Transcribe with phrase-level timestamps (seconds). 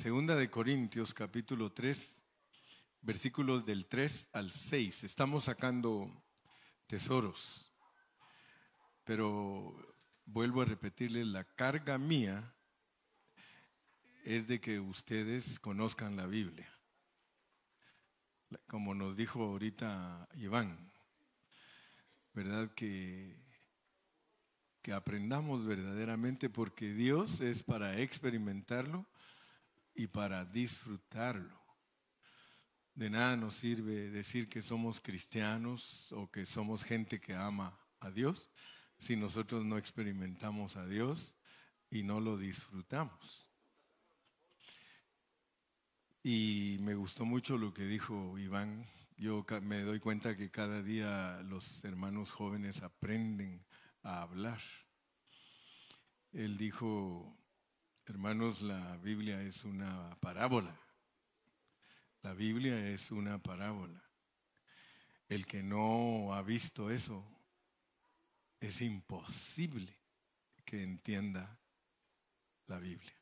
[0.00, 2.22] Segunda de Corintios capítulo 3,
[3.02, 5.04] versículos del 3 al 6.
[5.04, 6.24] Estamos sacando
[6.86, 7.70] tesoros,
[9.04, 9.76] pero
[10.24, 12.54] vuelvo a repetirles, la carga mía
[14.24, 16.74] es de que ustedes conozcan la Biblia.
[18.68, 20.90] Como nos dijo ahorita Iván,
[22.32, 22.72] ¿verdad?
[22.72, 23.38] Que,
[24.80, 29.04] que aprendamos verdaderamente porque Dios es para experimentarlo
[29.94, 31.60] y para disfrutarlo.
[32.94, 38.10] De nada nos sirve decir que somos cristianos o que somos gente que ama a
[38.10, 38.50] Dios
[38.98, 41.34] si nosotros no experimentamos a Dios
[41.90, 43.50] y no lo disfrutamos.
[46.22, 48.86] Y me gustó mucho lo que dijo Iván.
[49.16, 53.64] Yo me doy cuenta que cada día los hermanos jóvenes aprenden
[54.02, 54.60] a hablar.
[56.32, 57.39] Él dijo,
[58.10, 60.76] hermanos, la Biblia es una parábola.
[62.22, 64.02] La Biblia es una parábola.
[65.28, 67.24] El que no ha visto eso,
[68.58, 69.96] es imposible
[70.64, 71.60] que entienda
[72.66, 73.14] la Biblia.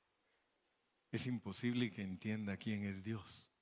[1.13, 3.53] Es imposible que entienda quién es Dios.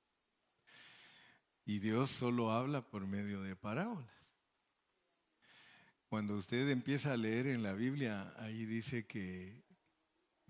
[1.65, 4.09] Y Dios solo habla por medio de parábolas.
[6.07, 9.66] Cuando usted empieza a leer en la Biblia, ahí dice que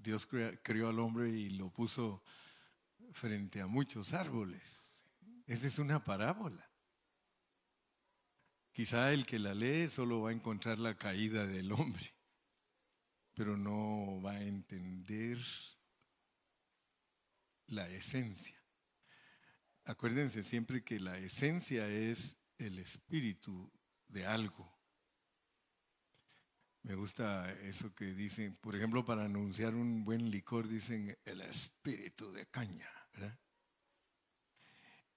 [0.08, 2.23] Dios creó al hombre y lo puso
[3.11, 4.94] frente a muchos árboles.
[5.45, 6.66] Esa es una parábola.
[8.72, 12.16] Quizá el que la lee solo va a encontrar la caída del hombre,
[13.33, 15.39] pero no va a entender
[17.66, 18.63] la esencia.
[19.83, 23.69] Acuérdense siempre que la esencia es el espíritu
[24.08, 24.77] de algo.
[26.88, 32.32] Me gusta eso que dicen, por ejemplo, para anunciar un buen licor dicen el espíritu
[32.32, 32.90] de caña.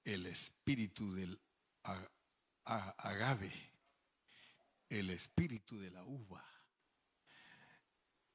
[0.02, 1.40] El espíritu del
[2.64, 3.52] agave,
[4.88, 6.44] el espíritu de la uva.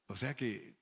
[0.05, 0.77] O sea que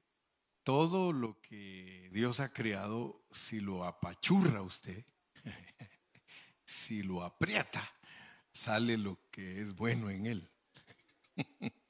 [0.61, 5.03] todo lo que Dios ha creado, si lo apachurra usted,
[6.65, 7.91] si lo aprieta,
[8.51, 10.51] sale lo que es bueno en él.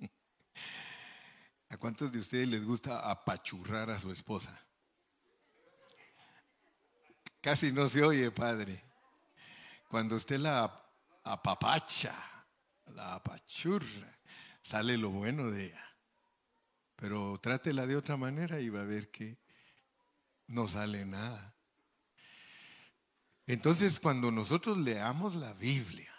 [1.73, 4.63] ¿A cuántos de ustedes les gusta apachurrar a su esposa?
[7.41, 8.83] Casi no se oye, padre.
[9.89, 10.71] Cuando usted la
[11.23, 12.45] apapacha,
[12.93, 14.19] la apachurra,
[14.61, 15.97] sale lo bueno de ella.
[16.95, 19.39] Pero trátela de otra manera y va a ver que
[20.45, 21.55] no sale nada.
[23.47, 26.13] Entonces, cuando nosotros leamos la Biblia,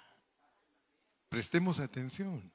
[1.28, 2.53] prestemos atención.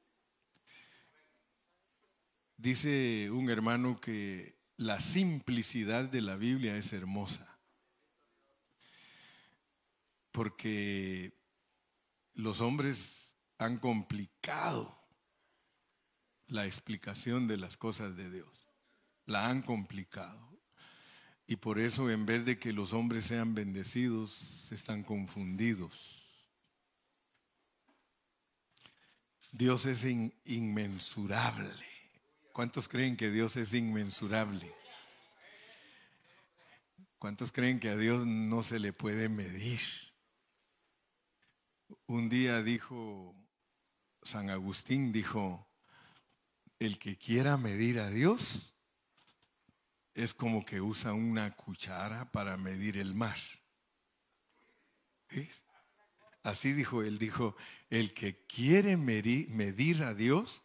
[2.59, 7.57] Dice un hermano que la simplicidad de la Biblia es hermosa,
[10.33, 11.31] porque
[12.33, 14.93] los hombres han complicado
[16.47, 18.67] la explicación de las cosas de Dios.
[19.25, 20.59] La han complicado.
[21.47, 26.51] Y por eso en vez de que los hombres sean bendecidos, están confundidos.
[29.53, 30.03] Dios es
[30.43, 31.88] inmensurable.
[32.59, 34.69] ¿Cuántos creen que Dios es inmensurable?
[37.17, 39.79] ¿Cuántos creen que a Dios no se le puede medir?
[42.05, 43.33] Un día dijo
[44.23, 45.71] San Agustín, dijo,
[46.79, 48.75] el que quiera medir a Dios
[50.13, 53.39] es como que usa una cuchara para medir el mar.
[56.43, 57.55] Así dijo él, dijo,
[57.89, 60.61] el que quiere medir a Dios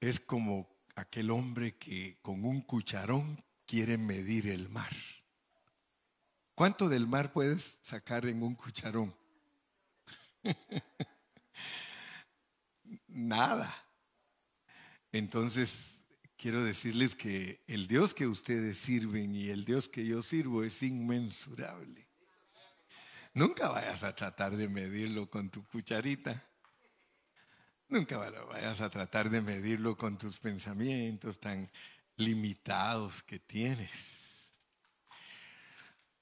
[0.00, 4.94] es como aquel hombre que con un cucharón quiere medir el mar.
[6.54, 9.14] ¿Cuánto del mar puedes sacar en un cucharón?
[13.08, 13.74] Nada.
[15.10, 16.04] Entonces,
[16.36, 20.82] quiero decirles que el Dios que ustedes sirven y el Dios que yo sirvo es
[20.82, 22.06] inmensurable.
[23.32, 26.44] Nunca vayas a tratar de medirlo con tu cucharita.
[27.94, 31.70] Nunca vayas a tratar de medirlo con tus pensamientos tan
[32.16, 33.88] limitados que tienes.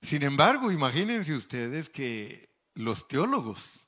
[0.02, 3.86] Sin embargo, imagínense ustedes que los teólogos,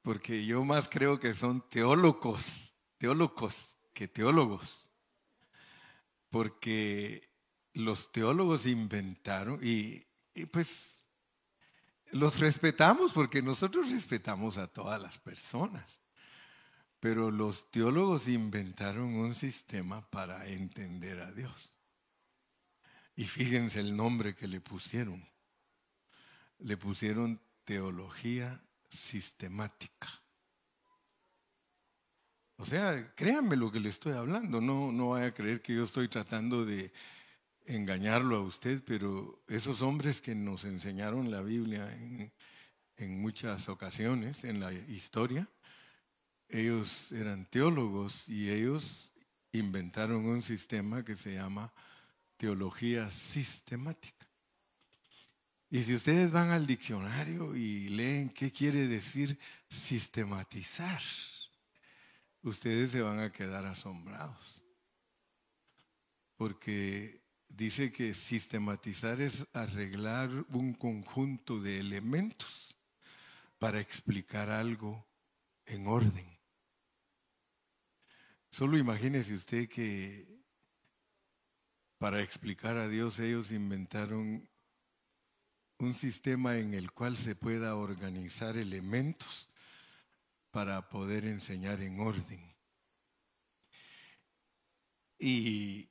[0.00, 4.88] porque yo más creo que son teólogos, teólogos que teólogos,
[6.30, 7.28] porque
[7.74, 10.00] los teólogos inventaron y,
[10.50, 11.04] pues
[12.10, 16.01] los respetamos porque nosotros respetamos a todas las personas,
[17.02, 21.76] pero los teólogos inventaron un sistema para entender a Dios.
[23.16, 25.28] Y fíjense el nombre que le pusieron.
[26.60, 30.10] Le pusieron teología sistemática.
[32.58, 35.82] O sea, créanme lo que le estoy hablando, no, no vaya a creer que yo
[35.82, 36.92] estoy tratando de
[37.66, 42.32] engañarlo a usted, pero esos hombres que nos enseñaron la Biblia en,
[42.96, 45.48] en muchas ocasiones en la historia,
[46.52, 49.12] ellos eran teólogos y ellos
[49.52, 51.72] inventaron un sistema que se llama
[52.36, 54.28] teología sistemática.
[55.70, 59.38] Y si ustedes van al diccionario y leen qué quiere decir
[59.68, 61.00] sistematizar,
[62.42, 64.62] ustedes se van a quedar asombrados.
[66.36, 72.76] Porque dice que sistematizar es arreglar un conjunto de elementos
[73.58, 75.06] para explicar algo
[75.64, 76.31] en orden.
[78.52, 80.28] Solo imagínese usted que
[81.96, 84.46] para explicar a Dios ellos inventaron
[85.78, 89.48] un sistema en el cual se pueda organizar elementos
[90.50, 92.54] para poder enseñar en orden.
[95.18, 95.88] Y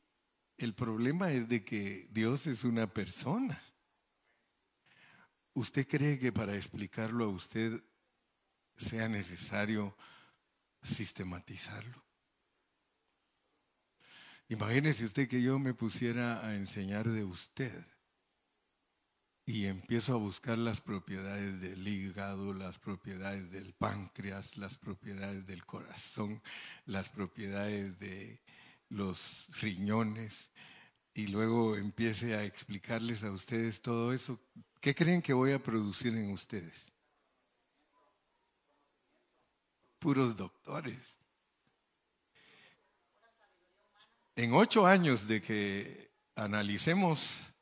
[0.57, 3.59] el problema es de que Dios es una persona.
[5.55, 7.83] ¿Usted cree que para explicarlo a usted
[8.77, 9.97] sea necesario
[10.83, 12.10] sistematizarlo?
[14.51, 17.85] Imagínese usted que yo me pusiera a enseñar de usted
[19.45, 25.65] y empiezo a buscar las propiedades del hígado, las propiedades del páncreas, las propiedades del
[25.65, 26.41] corazón,
[26.85, 28.41] las propiedades de
[28.89, 30.51] los riñones,
[31.13, 34.37] y luego empiece a explicarles a ustedes todo eso,
[34.81, 36.91] ¿qué creen que voy a producir en ustedes?
[39.97, 41.20] Puros doctores.
[44.35, 47.53] En ocho años de que analicemos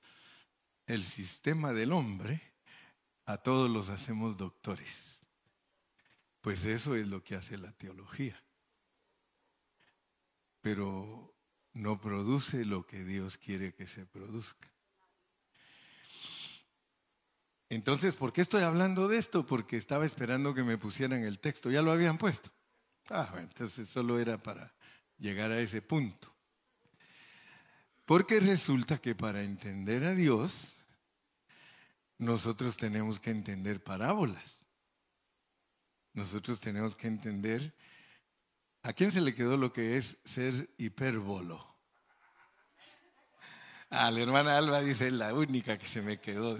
[0.86, 2.42] el sistema del hombre,
[3.25, 5.19] a todos los hacemos doctores.
[6.42, 8.44] Pues eso es lo que hace la teología.
[10.62, 11.36] Pero
[11.74, 14.71] no produce lo que Dios quiere que se produzca.
[17.69, 19.45] Entonces, ¿por qué estoy hablando de esto?
[19.45, 21.69] Porque estaba esperando que me pusieran el texto.
[21.69, 22.50] Ya lo habían puesto.
[23.10, 24.74] Ah, entonces solo era para
[25.19, 26.33] llegar a ese punto.
[28.10, 30.74] Porque resulta que para entender a Dios
[32.18, 34.66] nosotros tenemos que entender parábolas.
[36.14, 37.72] Nosotros tenemos que entender
[38.82, 41.64] a quién se le quedó lo que es ser hipérbolo.
[43.92, 46.60] A la hermana Alba dice, la única que se me quedó.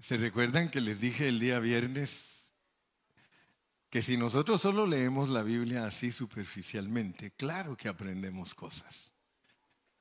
[0.00, 2.31] ¿Se recuerdan que les dije el día viernes
[3.92, 9.12] que si nosotros solo leemos la Biblia así superficialmente, claro que aprendemos cosas.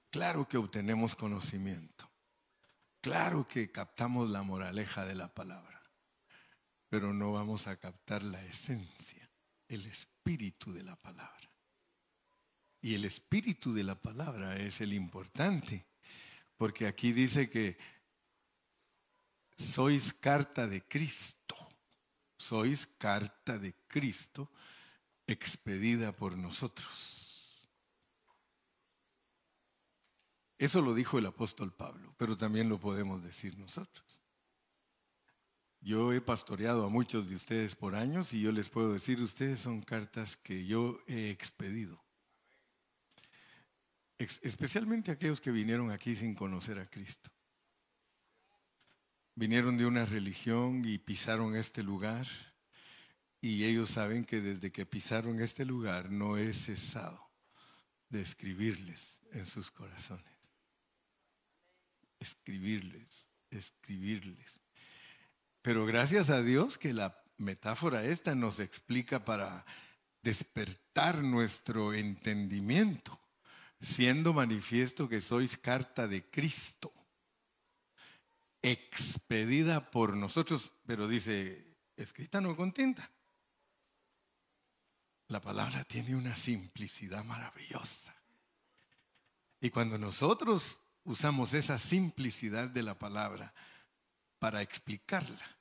[0.09, 2.09] Claro que obtenemos conocimiento.
[3.01, 5.91] Claro que captamos la moraleja de la palabra.
[6.87, 9.29] Pero no vamos a captar la esencia,
[9.67, 11.51] el espíritu de la palabra.
[12.79, 15.85] Y el espíritu de la palabra es el importante.
[16.55, 17.77] Porque aquí dice que
[19.57, 21.70] sois carta de Cristo.
[22.41, 24.49] Sois carta de Cristo
[25.27, 27.69] expedida por nosotros.
[30.57, 34.23] Eso lo dijo el apóstol Pablo, pero también lo podemos decir nosotros.
[35.81, 39.59] Yo he pastoreado a muchos de ustedes por años y yo les puedo decir, ustedes
[39.59, 42.03] son cartas que yo he expedido.
[44.17, 47.29] especialmente aquellos que vinieron aquí sin conocer a Cristo.
[49.35, 52.27] Vinieron de una religión y pisaron este lugar
[53.39, 57.29] y ellos saben que desde que pisaron este lugar no he cesado
[58.09, 60.31] de escribirles en sus corazones
[62.21, 64.61] escribirles, escribirles.
[65.61, 69.65] Pero gracias a Dios que la metáfora esta nos explica para
[70.21, 73.19] despertar nuestro entendimiento,
[73.81, 76.93] siendo manifiesto que sois carta de Cristo,
[78.61, 83.11] expedida por nosotros, pero dice, escrita no con tinta.
[85.27, 88.15] La palabra tiene una simplicidad maravillosa.
[89.61, 93.53] Y cuando nosotros usamos esa simplicidad de la palabra
[94.39, 95.57] para explicarla.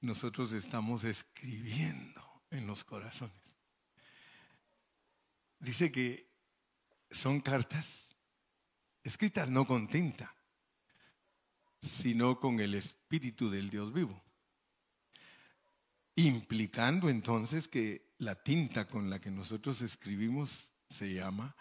[0.00, 3.56] Nosotros estamos escribiendo en los corazones.
[5.58, 6.28] Dice que
[7.10, 8.16] son cartas
[9.04, 10.34] escritas no con tinta,
[11.82, 14.22] sino con el Espíritu del Dios vivo.
[16.14, 21.56] Implicando entonces que la tinta con la que nosotros escribimos se llama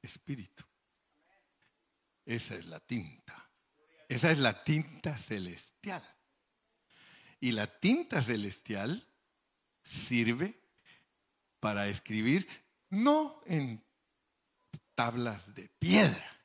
[0.00, 0.64] espíritu.
[2.24, 3.50] Esa es la tinta.
[4.08, 6.02] Esa es la tinta celestial.
[7.40, 9.06] Y la tinta celestial
[9.82, 10.60] sirve
[11.60, 12.48] para escribir
[12.88, 13.84] no en
[14.94, 16.35] tablas de piedra.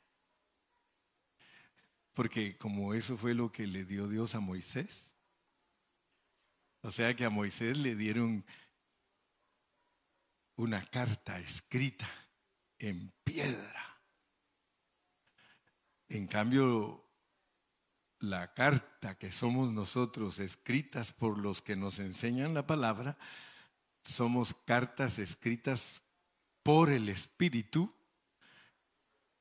[2.13, 5.15] Porque como eso fue lo que le dio Dios a Moisés.
[6.81, 8.43] O sea que a Moisés le dieron
[10.55, 12.09] una carta escrita
[12.79, 13.99] en piedra.
[16.09, 17.05] En cambio,
[18.19, 23.17] la carta que somos nosotros, escritas por los que nos enseñan la palabra,
[24.03, 26.01] somos cartas escritas
[26.63, 27.93] por el Espíritu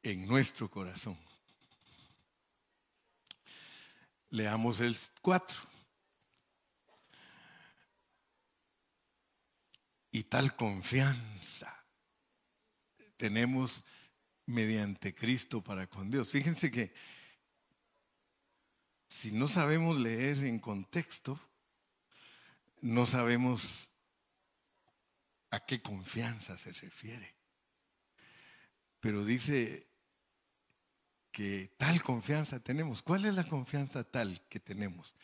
[0.03, 1.19] en nuestro corazón.
[4.31, 5.59] Leamos el 4.
[10.13, 11.85] Y tal confianza
[13.17, 13.85] tenemos
[14.47, 16.31] mediante Cristo para con Dios.
[16.31, 16.93] Fíjense que
[19.09, 21.39] si no sabemos leer en contexto,
[22.81, 23.91] no sabemos
[25.51, 27.35] a qué confianza se refiere.
[29.01, 29.90] Pero dice
[31.31, 33.03] que tal confianza tenemos.
[33.03, 35.15] ¿Cuál es la confianza tal que tenemos?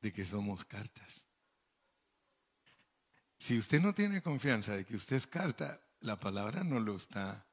[0.00, 1.24] De que somos cartas.
[3.38, 7.44] Si usted no tiene confianza de que usted es carta, la palabra no lo está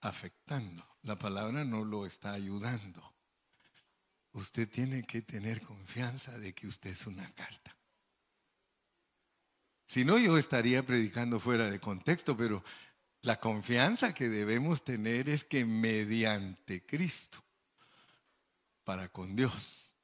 [0.00, 3.14] afectando, la palabra no lo está ayudando.
[4.32, 7.76] Usted tiene que tener confianza de que usted es una carta.
[9.86, 12.64] Si no, yo estaría predicando fuera de contexto, pero
[13.24, 17.42] la confianza que debemos tener es que mediante Cristo,
[18.84, 19.96] para con Dios,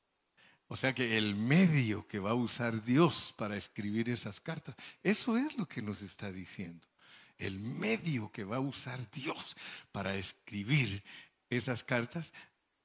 [0.68, 5.36] o sea que el medio que va a usar Dios para escribir esas cartas, eso
[5.36, 6.86] es lo que nos está diciendo.
[7.36, 9.54] El medio que va a usar Dios
[9.92, 11.04] para escribir
[11.50, 12.32] esas cartas,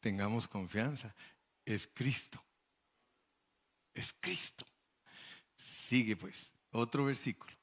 [0.02, 1.16] tengamos confianza,
[1.64, 2.44] es Cristo.
[3.94, 4.66] Es Cristo.
[5.56, 7.55] Sigue pues, otro versículo.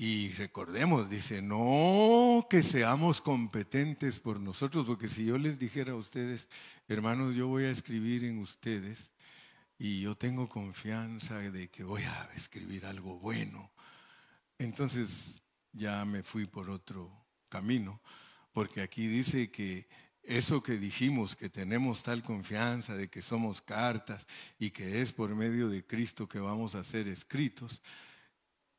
[0.00, 5.96] Y recordemos, dice, no que seamos competentes por nosotros, porque si yo les dijera a
[5.96, 6.48] ustedes,
[6.86, 9.10] hermanos, yo voy a escribir en ustedes
[9.76, 13.72] y yo tengo confianza de que voy a escribir algo bueno,
[14.56, 17.10] entonces ya me fui por otro
[17.48, 18.00] camino,
[18.52, 19.88] porque aquí dice que
[20.22, 24.28] eso que dijimos, que tenemos tal confianza de que somos cartas
[24.60, 27.82] y que es por medio de Cristo que vamos a ser escritos,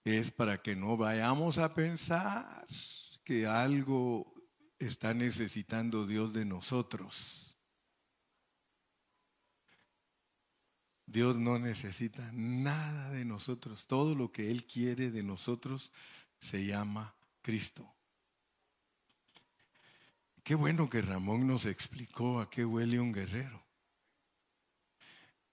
[0.04, 2.66] es para que no vayamos a pensar
[3.24, 4.34] que algo
[4.80, 7.58] está necesitando Dios de nosotros.
[11.06, 13.88] Dios no necesita nada de nosotros.
[13.88, 15.92] Todo lo que Él quiere de nosotros
[16.40, 17.92] se llama Cristo.
[20.44, 23.69] Qué bueno que Ramón nos explicó a qué huele un guerrero.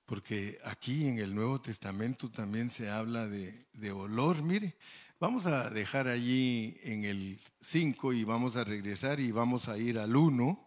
[0.07, 4.41] Porque aquí en el Nuevo Testamento también se habla de, olor.
[4.41, 4.77] Mire,
[5.19, 9.99] vamos a dejar allí en el 5 y vamos a regresar y vamos a ir
[9.99, 10.63] al 1.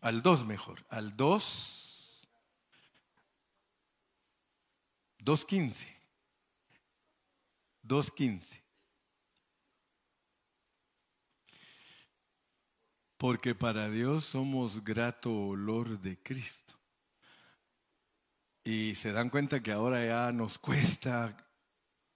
[0.00, 2.28] Al 2 mejor, al 2.
[5.24, 5.86] 2.15.
[7.84, 8.65] 2.15.
[13.16, 16.74] porque para Dios somos grato olor de Cristo.
[18.64, 21.36] Y se dan cuenta que ahora ya nos cuesta,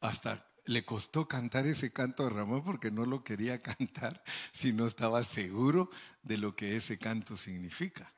[0.00, 4.86] hasta le costó cantar ese canto a Ramón porque no lo quería cantar si no
[4.86, 5.90] estaba seguro
[6.22, 8.12] de lo que ese canto significa.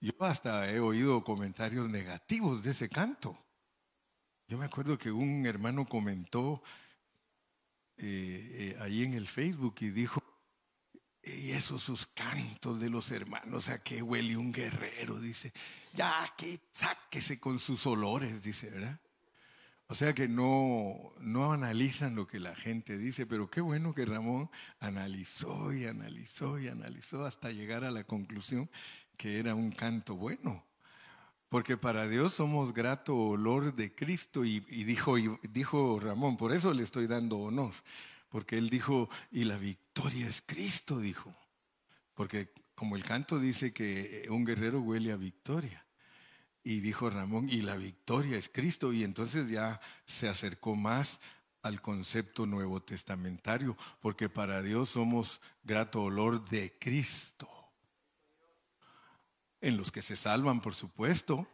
[0.00, 3.38] Yo hasta he oído comentarios negativos de ese canto.
[4.48, 6.62] Yo me acuerdo que un hermano comentó
[8.02, 10.22] eh, eh, ahí en el Facebook y dijo,
[11.22, 15.52] y esos sus cantos de los hermanos, a qué huele un guerrero, dice,
[15.94, 19.00] ya que sáquese con sus olores, dice, ¿verdad?
[19.86, 24.06] O sea que no, no analizan lo que la gente dice, pero qué bueno que
[24.06, 28.70] Ramón analizó y analizó y analizó hasta llegar a la conclusión
[29.16, 30.64] que era un canto bueno.
[31.50, 36.72] Porque para Dios somos grato olor de Cristo y, dijo, y dijo Ramón, por eso
[36.72, 37.72] le estoy dando honor,
[38.28, 41.34] porque él dijo, y la victoria es Cristo, dijo.
[42.14, 45.84] Porque como el canto dice que un guerrero huele a victoria.
[46.62, 48.92] Y dijo Ramón, y la victoria es Cristo.
[48.92, 51.20] Y entonces ya se acercó más
[51.62, 57.59] al concepto nuevo testamentario, porque para Dios somos grato olor de Cristo
[59.60, 61.46] en los que se salvan, por supuesto,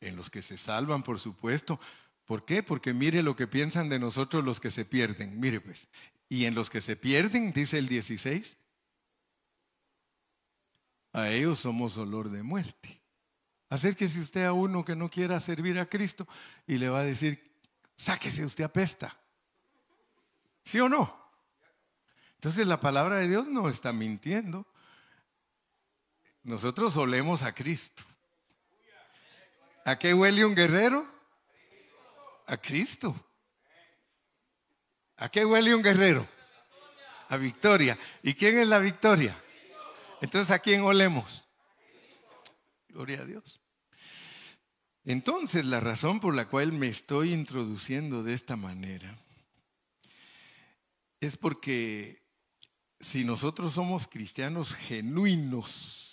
[0.00, 1.80] en los que se salvan, por supuesto.
[2.24, 2.62] ¿Por qué?
[2.62, 5.38] Porque mire lo que piensan de nosotros los que se pierden.
[5.38, 5.88] Mire pues,
[6.28, 8.58] y en los que se pierden, dice el 16,
[11.12, 13.00] a ellos somos olor de muerte.
[13.68, 16.26] Acérquese usted a uno que no quiera servir a Cristo
[16.66, 17.52] y le va a decir,
[17.96, 19.16] sáquese usted apesta.
[20.64, 21.16] ¿Sí o no?
[22.34, 24.66] Entonces la palabra de Dios no está mintiendo.
[26.46, 28.04] Nosotros olemos a Cristo.
[29.84, 31.04] ¿A qué huele un guerrero?
[32.46, 33.16] A Cristo.
[35.16, 36.28] ¿A qué huele un guerrero?
[37.28, 37.98] A victoria.
[38.22, 39.42] ¿Y quién es la victoria?
[40.20, 41.44] Entonces, ¿a quién olemos?
[42.90, 43.60] Gloria a Dios.
[45.04, 49.18] Entonces, la razón por la cual me estoy introduciendo de esta manera
[51.18, 52.22] es porque
[53.00, 56.05] si nosotros somos cristianos genuinos,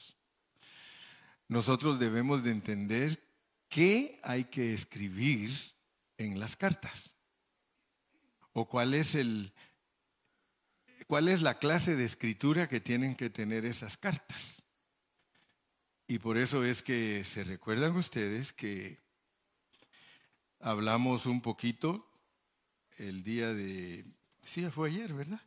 [1.53, 3.23] nosotros debemos de entender
[3.69, 5.55] qué hay que escribir
[6.17, 7.15] en las cartas
[8.53, 9.53] o cuál es el
[11.05, 14.65] cuál es la clase de escritura que tienen que tener esas cartas.
[16.07, 19.03] Y por eso es que se recuerdan ustedes que
[20.59, 22.09] hablamos un poquito
[22.97, 24.05] el día de
[24.41, 25.41] sí, fue ayer, ¿verdad?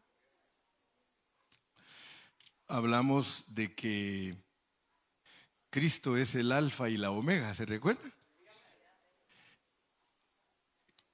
[2.69, 4.46] Hablamos de que
[5.77, 8.11] Cristo es el alfa y la omega, ¿se recuerdan?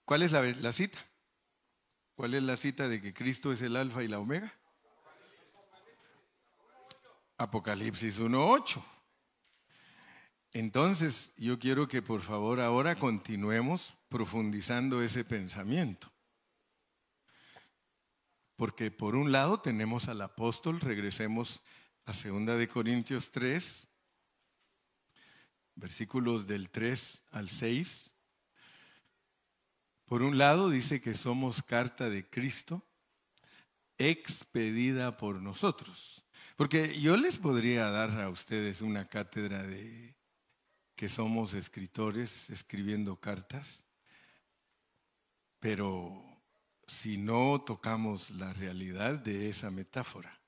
[0.04, 1.04] ¿Cuál es la, cita?
[2.14, 4.54] ¿Cuál es la cita de que Cristo es el alfa y la omega?
[7.38, 8.84] Apocalipsis 1.8.
[10.52, 16.08] Entonces, yo quiero que por favor ahora continuemos profundizando ese pensamiento.
[18.54, 21.64] Porque por un lado tenemos al apóstol, regresemos
[22.04, 23.88] a 2 de Corintios 3,
[25.82, 28.14] versículos del 3 al 6.
[30.04, 32.86] Por un lado dice que somos carta de Cristo
[33.98, 36.24] expedida por nosotros.
[36.56, 40.14] Porque yo les podría dar a ustedes una cátedra de
[40.94, 43.84] que somos escritores escribiendo cartas,
[45.58, 46.22] pero
[46.86, 50.40] si no tocamos la realidad de esa metáfora,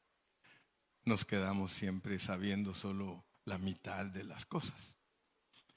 [1.05, 4.94] nos quedamos siempre sabiendo solo la mitad de las cosas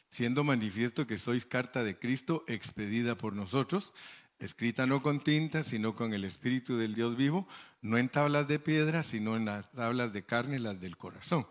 [0.09, 3.93] siendo manifiesto que sois carta de Cristo expedida por nosotros,
[4.39, 7.47] escrita no con tinta, sino con el Espíritu del Dios vivo,
[7.81, 11.47] no en tablas de piedra, sino en las tablas de carne, las del corazón.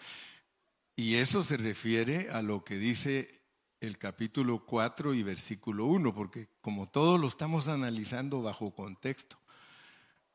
[0.95, 3.43] Y eso se refiere a lo que dice
[3.81, 9.39] el capítulo 4 y versículo 1, porque como todo lo estamos analizando bajo contexto,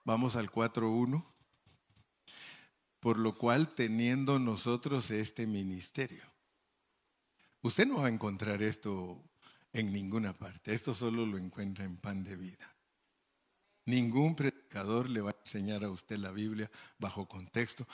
[0.06, 1.26] vamos al 4.1,
[3.00, 6.31] por lo cual teniendo nosotros este ministerio
[7.62, 9.22] Usted no va a encontrar esto
[9.74, 10.74] en ninguna parte.
[10.74, 12.76] Esto solo lo encuentra en pan de vida.
[13.86, 17.88] Ningún predicador le va a enseñar a usted la Biblia bajo contexto,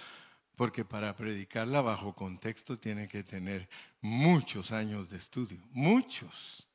[0.56, 3.70] porque para predicarla bajo contexto tiene que tener
[4.02, 6.68] muchos años de estudio, muchos,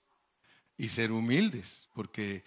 [0.77, 2.45] y ser humildes, porque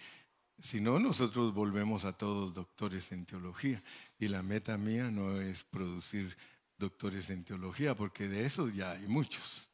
[0.60, 3.82] si no, nosotros volvemos a todos doctores en teología,
[4.18, 6.36] y la meta mía no es producir
[6.78, 9.70] doctores en teología, porque de esos ya hay muchos.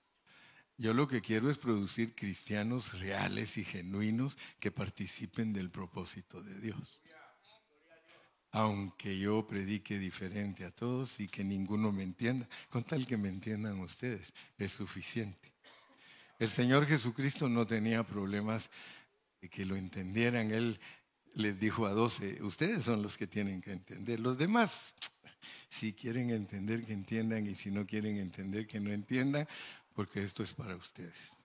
[0.79, 6.59] Yo lo que quiero es producir cristianos reales y genuinos que participen del propósito de
[6.61, 7.03] Dios.
[8.51, 13.29] Aunque yo predique diferente a todos y que ninguno me entienda, con tal que me
[13.29, 15.53] entiendan ustedes, es suficiente.
[16.39, 18.69] El Señor Jesucristo no tenía problemas
[19.41, 20.51] de que lo entendieran.
[20.51, 20.81] Él
[21.35, 24.21] les dijo a doce, ustedes son los que tienen que entender.
[24.21, 24.95] Los demás,
[25.69, 29.49] si quieren entender, que entiendan, y si no quieren entender, que no entiendan,
[29.95, 31.37] porque esto es para ustedes.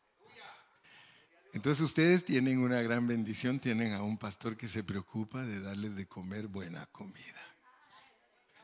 [1.54, 5.96] Entonces ustedes tienen una gran bendición, tienen a un pastor que se preocupa de darles
[5.96, 7.42] de comer buena comida.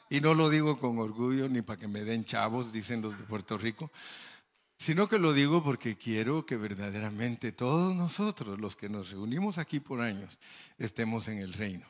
[0.09, 3.23] Y no lo digo con orgullo ni para que me den chavos, dicen los de
[3.23, 3.91] Puerto Rico,
[4.77, 9.79] sino que lo digo porque quiero que verdaderamente todos nosotros, los que nos reunimos aquí
[9.79, 10.39] por años,
[10.77, 11.87] estemos en el reino.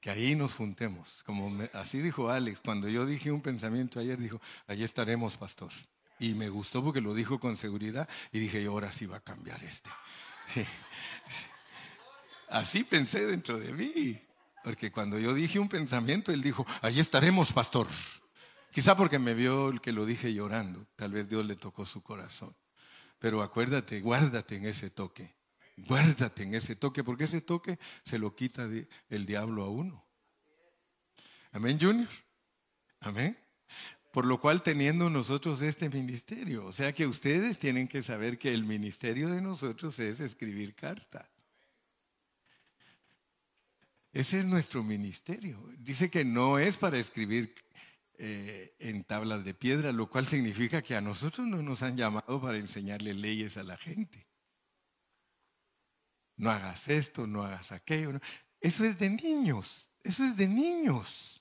[0.00, 1.22] Que ahí nos juntemos.
[1.24, 5.70] Como así dijo Alex, cuando yo dije un pensamiento ayer, dijo, allí estaremos, pastor.
[6.20, 9.64] Y me gustó porque lo dijo con seguridad y dije, ahora sí va a cambiar
[9.64, 9.90] este.
[12.48, 14.22] Así pensé dentro de mí.
[14.62, 17.88] Porque cuando yo dije un pensamiento, él dijo, allí estaremos, pastor.
[18.70, 20.86] Quizá porque me vio el que lo dije llorando.
[20.94, 22.54] Tal vez Dios le tocó su corazón.
[23.18, 25.34] Pero acuérdate, guárdate en ese toque.
[25.78, 28.68] Guárdate en ese toque, porque ese toque se lo quita
[29.08, 30.06] el diablo a uno.
[31.52, 32.08] Amén, Junior.
[33.00, 33.38] Amén.
[34.12, 38.52] Por lo cual teniendo nosotros este ministerio, o sea que ustedes tienen que saber que
[38.52, 41.28] el ministerio de nosotros es escribir cartas.
[44.12, 45.58] Ese es nuestro ministerio.
[45.78, 47.54] Dice que no es para escribir
[48.18, 52.40] eh, en tablas de piedra, lo cual significa que a nosotros no nos han llamado
[52.40, 54.26] para enseñarle leyes a la gente.
[56.36, 58.20] No hagas esto, no hagas aquello.
[58.60, 61.39] Eso es de niños, eso es de niños.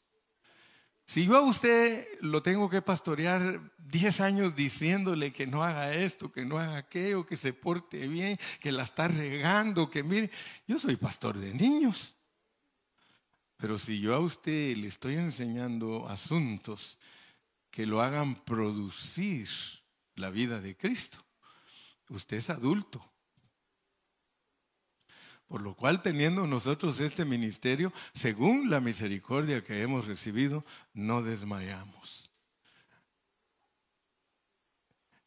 [1.10, 6.32] Si yo a usted lo tengo que pastorear 10 años diciéndole que no haga esto,
[6.32, 10.30] que no haga aquello, que se porte bien, que la está regando, que mire,
[10.68, 12.14] yo soy pastor de niños.
[13.58, 17.00] Pero si yo a usted le estoy enseñando asuntos
[17.72, 19.50] que lo hagan producir
[20.14, 21.18] la vida de Cristo,
[22.10, 23.09] usted es adulto.
[25.50, 32.30] Por lo cual, teniendo nosotros este ministerio, según la misericordia que hemos recibido, no desmayamos.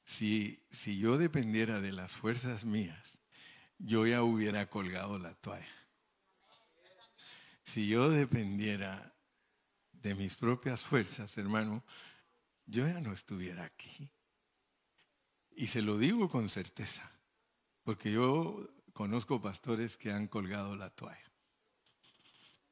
[0.05, 3.19] Si, si yo dependiera de las fuerzas mías,
[3.79, 5.67] yo ya hubiera colgado la toalla.
[7.65, 9.13] Si yo dependiera
[9.91, 11.83] de mis propias fuerzas, hermano,
[12.67, 14.09] yo ya no estuviera aquí.
[15.51, 17.11] Y se lo digo con certeza,
[17.83, 18.69] porque yo
[19.03, 21.29] Conozco pastores que han colgado la toalla.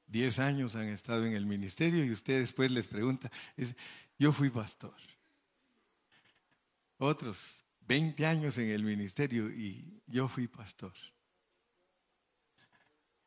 [0.07, 3.33] Diez años han estado en el ministerio y usted después les pregunta,
[4.17, 4.95] yo fui pastor.
[6.99, 10.93] Otros, 20 años en el ministerio y yo fui pastor.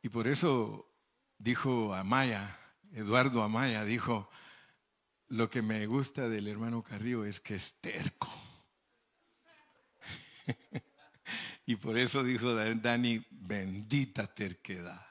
[0.02, 0.90] Y por eso
[1.38, 2.58] dijo Amaya,
[2.94, 4.30] Eduardo Amaya, dijo,
[5.28, 8.30] lo que me gusta del hermano Carrillo es que es terco.
[11.66, 15.06] Y por eso dijo Dani, bendita terquedad.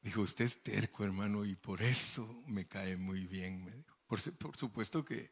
[0.00, 3.84] Dijo, usted es terco, hermano, y por eso me cae muy bien.
[4.06, 4.20] Por,
[4.56, 5.30] supuesto que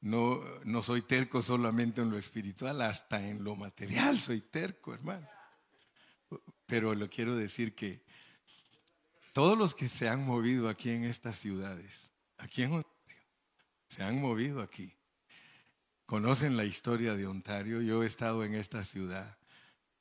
[0.00, 5.26] no, no soy terco solamente en lo espiritual, hasta en lo material soy terco, hermano.
[6.66, 8.02] Pero lo quiero decir que
[9.32, 13.22] todos los que se han movido aquí en estas ciudades, aquí en Ontario,
[13.88, 14.94] se han movido aquí
[16.10, 17.80] conocen la historia de Ontario.
[17.82, 19.38] Yo he estado en esta ciudad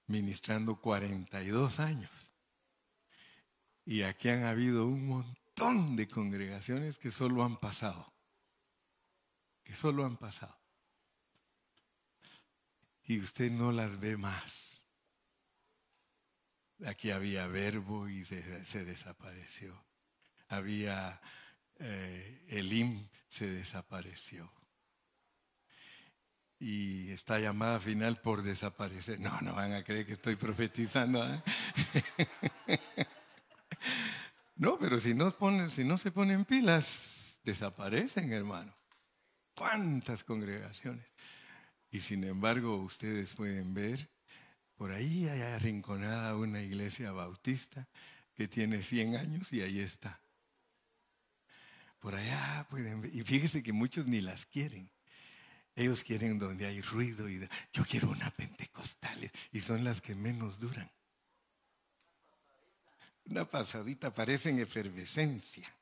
[0.07, 2.09] ministrando 42 años.
[3.85, 8.11] Y aquí han habido un montón de congregaciones que solo han pasado.
[9.63, 10.57] Que solo han pasado.
[13.03, 14.89] Y usted no las ve más.
[16.87, 19.85] Aquí había verbo y se, desapareció.
[20.47, 21.21] Había
[21.77, 24.58] eh, Elim, se desapareció
[26.59, 29.19] y esta llamada final por desaparecer.
[29.19, 31.25] No, no van a creer que estoy profetizando.
[31.25, 31.41] ¿eh?
[34.57, 38.75] no, pero si no, ponen, si no se ponen pilas, desaparecen, hermano.
[39.55, 41.05] ¿Cuántas congregaciones?
[41.91, 44.09] Y sin embargo, ustedes pueden ver,
[44.75, 47.87] por ahí hay arrinconada una iglesia bautista
[48.35, 50.21] que tiene 100 años y ahí está.
[51.99, 53.13] Por allá pueden ver.
[53.13, 54.89] Y fíjese que muchos ni las quieren.
[55.79, 60.59] Ellos quieren donde hay ruido y yo quiero una pentecostal y son las que menos
[60.59, 60.91] duran.
[63.23, 65.73] Una pasadita, parecen efervescencia.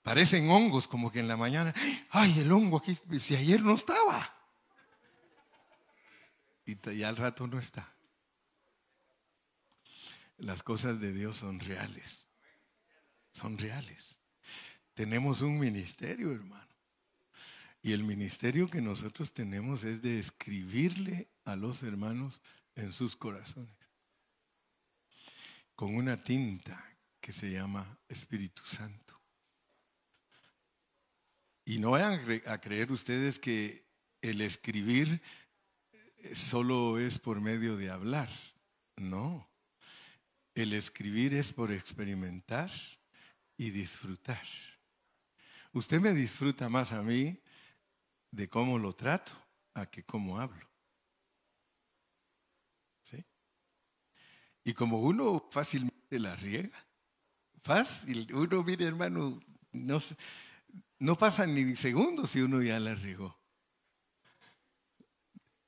[0.00, 1.74] Parecen hongos como que en la mañana,
[2.08, 4.34] ay, el hongo aquí, si ayer no estaba.
[6.64, 7.94] Y ya al rato no está.
[10.38, 12.28] Las cosas de Dios son reales.
[13.34, 14.20] Son reales.
[14.94, 16.71] Tenemos un ministerio, hermano.
[17.82, 22.40] Y el ministerio que nosotros tenemos es de escribirle a los hermanos
[22.76, 23.76] en sus corazones,
[25.74, 26.82] con una tinta
[27.20, 29.20] que se llama Espíritu Santo.
[31.64, 33.84] Y no vayan a creer ustedes que
[34.20, 35.20] el escribir
[35.92, 38.30] eh, solo es por medio de hablar.
[38.96, 39.48] No.
[40.54, 42.70] El escribir es por experimentar
[43.56, 44.42] y disfrutar.
[45.72, 47.38] Usted me disfruta más a mí
[48.32, 49.32] de cómo lo trato
[49.74, 50.66] a que cómo hablo.
[53.02, 53.24] ¿Sí?
[54.64, 56.84] Y como uno fácilmente la riega,
[57.62, 59.38] fácil, uno, mire hermano,
[59.72, 59.98] no,
[60.98, 63.38] no pasa ni segundos si uno ya la regó.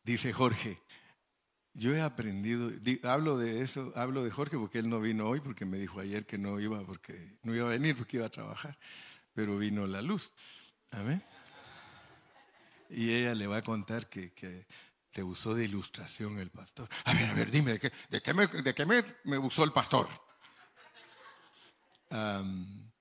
[0.02, 0.82] Dice Jorge,
[1.72, 2.70] yo he aprendido,
[3.02, 6.26] hablo de eso, hablo de Jorge porque él no vino hoy, porque me dijo ayer
[6.26, 8.78] que no iba, porque no iba a venir porque iba a trabajar,
[9.32, 10.32] pero vino la luz.
[10.90, 11.22] Amén.
[12.94, 14.66] Y ella le va a contar que, que
[15.10, 16.88] te usó de ilustración el pastor.
[17.04, 18.86] A ver, a ver, dime, ¿de qué, de qué, me, de qué
[19.24, 20.08] me, usó el pastor?
[22.10, 22.92] en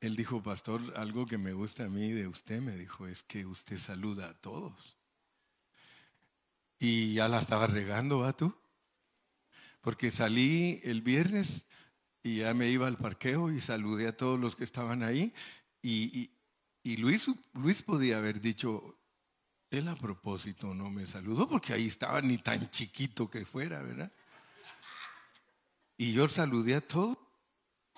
[0.00, 3.44] él dijo, pastor, algo que me gusta a mí de usted, me dijo, es que
[3.44, 4.96] usted saluda a todos.
[6.78, 8.56] Y ya la estaba regando, ¿va tú?
[9.80, 11.66] Porque salí el viernes
[12.22, 15.32] y ya me iba al parqueo y saludé a todos los que estaban ahí.
[15.82, 16.35] Y, y
[16.94, 18.96] Luis, Luis podía haber dicho,
[19.70, 24.12] él a propósito no me saludó porque ahí estaba ni tan chiquito que fuera, ¿verdad?
[25.96, 27.18] Y yo saludé a todos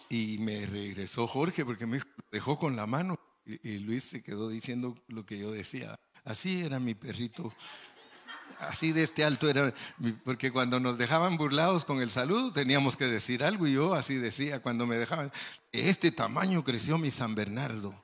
[0.08, 2.00] y me regresó Jorge porque me
[2.32, 5.98] dejó con la mano y, Luis se quedó diciendo lo que yo decía.
[6.24, 7.52] Así era mi perrito.
[8.58, 9.72] Así de este alto era,
[10.24, 14.16] porque cuando nos dejaban burlados con el saludo teníamos que decir algo y yo así
[14.16, 15.30] decía cuando me dejaban,
[15.70, 17.94] este tamaño creció mi San Bernardo.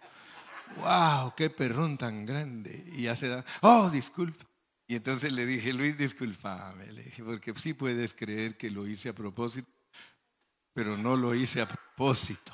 [0.76, 1.34] ¡Wow!
[1.36, 2.84] ¡Qué perrón tan grande!
[2.92, 4.44] Y ya se da, ¡oh, disculpa!
[4.86, 9.08] Y entonces le dije, Luis, discúlpame, le dije, porque sí puedes creer que lo hice
[9.08, 9.68] a propósito
[10.74, 12.52] pero no lo hice a propósito.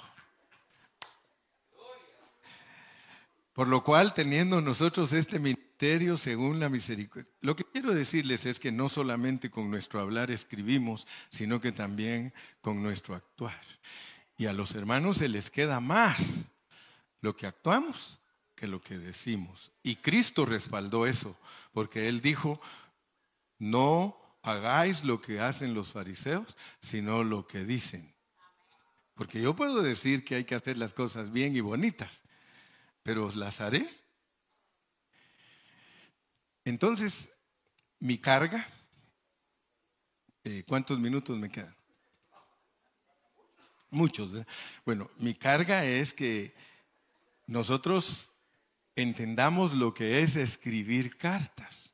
[3.55, 8.61] Por lo cual, teniendo nosotros este ministerio según la misericordia, lo que quiero decirles es
[8.61, 13.61] que no solamente con nuestro hablar escribimos, sino que también con nuestro actuar.
[14.37, 16.51] Y a los hermanos se les queda más
[17.21, 18.21] lo que actuamos
[18.61, 19.73] que lo que decimos.
[19.83, 21.35] Y Cristo respaldó eso,
[21.73, 22.61] porque Él dijo,
[23.59, 28.15] no hagáis lo que hacen los fariseos, sino lo que dicen.
[29.15, 32.23] Porque yo puedo decir que hay que hacer las cosas bien y bonitas,
[33.03, 33.89] pero las haré.
[36.65, 37.31] Entonces,
[37.99, 38.69] mi carga,
[40.45, 41.75] eh, ¿cuántos minutos me quedan?
[43.89, 44.31] Muchos.
[44.85, 46.55] Bueno, mi carga es que
[47.51, 48.31] nosotros
[48.95, 51.93] entendamos lo que es escribir cartas.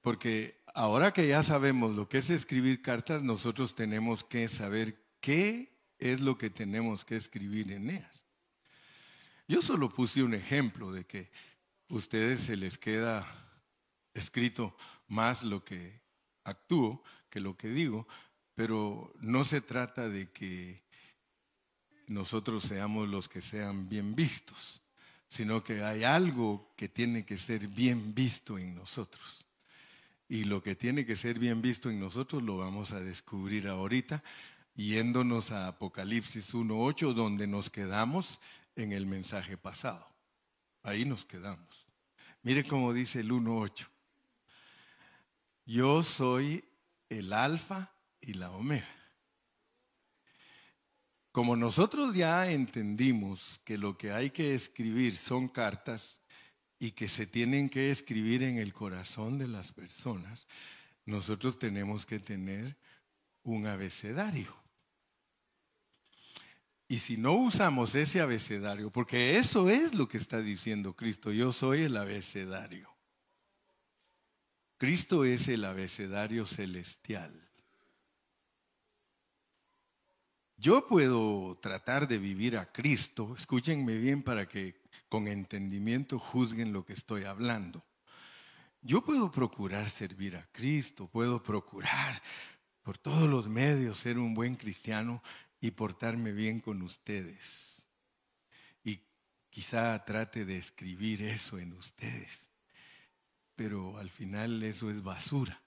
[0.00, 5.72] Porque ahora que ya sabemos lo que es escribir cartas, nosotros tenemos que saber qué
[5.98, 8.26] es lo que tenemos que escribir en ellas.
[9.46, 11.30] Yo solo puse un ejemplo de que
[11.88, 13.24] a ustedes se les queda
[14.14, 14.76] escrito
[15.06, 16.00] más lo que
[16.42, 18.08] actúo que lo que digo,
[18.56, 20.82] pero no se trata de que
[22.06, 24.82] nosotros seamos los que sean bien vistos,
[25.28, 29.44] sino que hay algo que tiene que ser bien visto en nosotros.
[30.28, 34.22] Y lo que tiene que ser bien visto en nosotros lo vamos a descubrir ahorita
[34.76, 38.40] yéndonos a Apocalipsis 1.8, donde nos quedamos
[38.76, 40.06] en el mensaje pasado.
[40.82, 41.86] Ahí nos quedamos.
[42.42, 43.88] Mire cómo dice el 1.8.
[45.64, 46.62] Yo soy
[47.08, 47.90] el alfa
[48.20, 48.95] y la omega.
[51.36, 56.22] Como nosotros ya entendimos que lo que hay que escribir son cartas
[56.78, 60.48] y que se tienen que escribir en el corazón de las personas,
[61.04, 62.78] nosotros tenemos que tener
[63.42, 64.56] un abecedario.
[66.88, 71.52] Y si no usamos ese abecedario, porque eso es lo que está diciendo Cristo, yo
[71.52, 72.88] soy el abecedario.
[74.78, 77.45] Cristo es el abecedario celestial.
[80.58, 86.84] Yo puedo tratar de vivir a Cristo, escúchenme bien para que con entendimiento juzguen lo
[86.84, 87.84] que estoy hablando.
[88.80, 92.22] Yo puedo procurar servir a Cristo, puedo procurar
[92.82, 95.22] por todos los medios ser un buen cristiano,
[95.60, 97.86] y portarme bien con ustedes.
[98.84, 99.00] Y
[99.50, 102.46] quizá trate de escribir eso en ustedes,
[103.54, 105.62] pero al final eso es basura.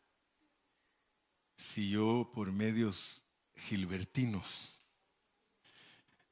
[1.58, 3.24] Si yo por medios
[3.56, 4.79] gilbertinos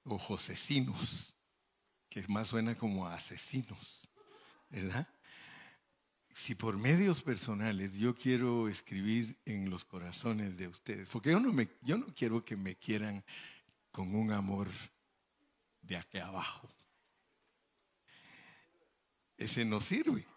[0.08, 1.34] o josecinos,
[2.10, 4.08] que más suena como asesinos,
[4.70, 5.08] ¿verdad?
[6.38, 11.52] si por medios personales yo quiero escribir en los corazones de ustedes, porque yo no,
[11.52, 13.26] me, yo no quiero que me quieran
[13.92, 14.70] con un amor
[15.82, 16.70] de aquí abajo.
[19.36, 20.28] Ese no sirve.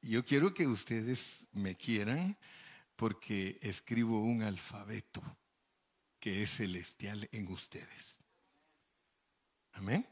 [0.00, 2.38] Yo quiero que ustedes me quieran
[2.94, 5.22] porque escribo un alfabeto
[6.20, 8.21] que es celestial en ustedes.
[9.72, 10.06] Amén.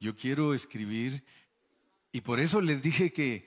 [0.00, 1.24] Yo quiero escribir
[2.12, 3.46] y por eso les dije que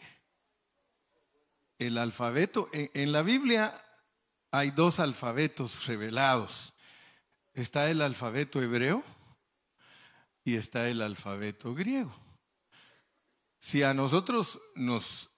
[1.78, 3.82] el alfabeto, en, la Biblia
[4.52, 6.74] hay dos alfabetos revelados.
[7.54, 9.04] Está el alfabeto hebreo
[10.44, 12.16] y está el alfabeto griego.
[13.60, 15.30] Si a nosotros nos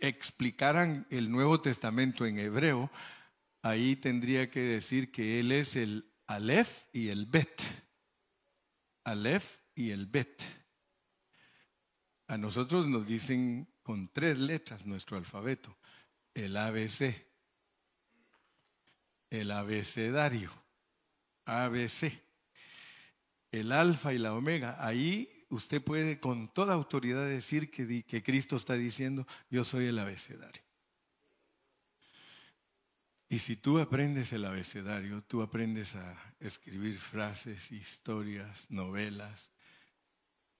[0.00, 2.90] explicaran el Nuevo Testamento en hebreo,
[3.62, 7.60] ahí tendría que decir que él es el Aleph y el Bet.
[9.10, 10.40] Aleph y el Bet.
[12.28, 15.76] A nosotros nos dicen con tres letras nuestro alfabeto,
[16.32, 17.26] el ABC,
[19.28, 20.52] el abecedario,
[21.44, 22.12] ABC.
[23.50, 24.76] el alfa y la omega.
[24.78, 29.98] Ahí usted puede con toda autoridad decir que, que Cristo está diciendo, yo soy el
[29.98, 30.62] abecedario.
[33.32, 39.52] Y si tú aprendes el abecedario, tú aprendes a escribir frases, historias, novelas,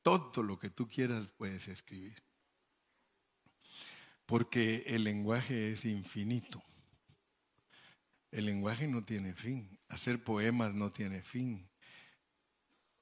[0.02, 2.22] todo lo que tú quieras puedes escribir.
[4.24, 6.62] Porque el lenguaje es infinito.
[8.30, 9.80] El lenguaje no tiene fin.
[9.88, 11.68] Hacer poemas no tiene fin.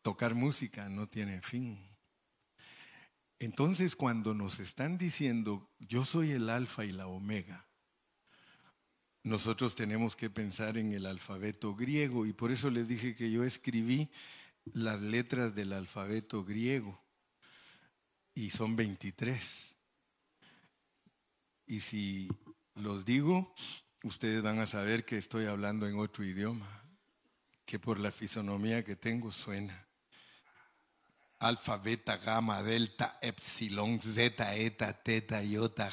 [0.00, 1.86] Tocar música no tiene fin.
[3.38, 7.67] Entonces cuando nos están diciendo, yo soy el alfa y la omega,
[9.22, 13.44] nosotros tenemos que pensar en el alfabeto griego y por eso les dije que yo
[13.44, 14.10] escribí
[14.72, 17.00] las letras del alfabeto griego
[18.34, 19.76] y son 23.
[21.66, 22.28] Y si
[22.74, 23.54] los digo,
[24.02, 26.82] ustedes van a saber que estoy hablando en otro idioma,
[27.64, 29.86] que por la fisonomía que tengo suena.
[31.40, 35.90] Alfa, beta, gamma, delta, epsilon, zeta, eta, teta, iota,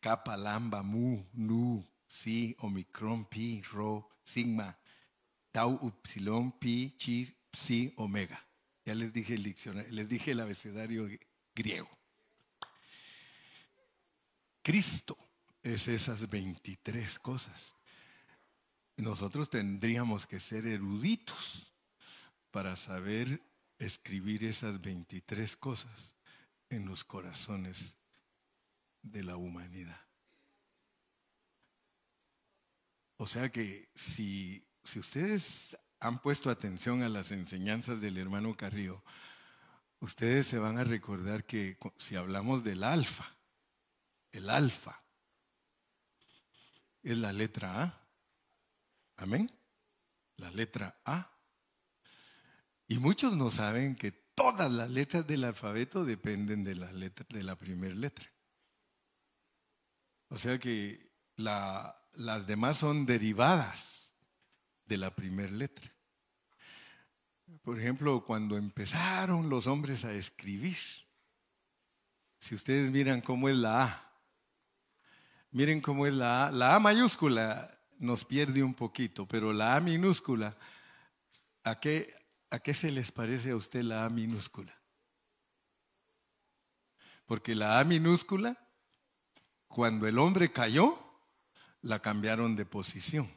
[0.00, 4.78] kappa, lambda, mu, nu, si, omicron, pi, rho, sigma,
[5.50, 8.38] tau, upsilon, pi, chi, psi, omega.
[8.84, 11.08] Ya les dije el diccionario, les dije el abecedario
[11.54, 11.88] griego.
[14.62, 15.16] Cristo
[15.62, 17.74] es esas 23 cosas.
[18.98, 21.72] Nosotros tendríamos que ser eruditos
[22.50, 23.40] para saber
[23.78, 26.14] escribir esas 23 cosas
[26.68, 27.96] en los corazones
[29.00, 30.11] de la humanidad.
[33.22, 39.04] O sea que si, si ustedes han puesto atención a las enseñanzas del hermano Carrillo,
[40.00, 43.36] ustedes se van a recordar que si hablamos del alfa,
[44.32, 45.04] el alfa
[47.04, 48.08] es la letra A.
[49.18, 49.52] Amén.
[50.36, 51.30] La letra A.
[52.88, 57.44] Y muchos no saben que todas las letras del alfabeto dependen de la, letra, de
[57.44, 58.28] la primera letra.
[60.26, 61.12] O sea que
[62.14, 64.12] las demás son derivadas
[64.86, 65.90] de la primera letra.
[67.62, 70.76] Por ejemplo, cuando empezaron los hombres a escribir,
[72.38, 74.12] si ustedes miran cómo es la A,
[75.50, 79.80] miren cómo es la A, la A mayúscula nos pierde un poquito, pero la A
[79.80, 80.56] minúscula,
[81.62, 82.12] ¿a qué,
[82.50, 84.76] ¿a qué se les parece a usted la A minúscula?
[87.26, 88.58] Porque la A minúscula,
[89.68, 91.11] cuando el hombre cayó,
[91.82, 93.30] la cambiaron de posición.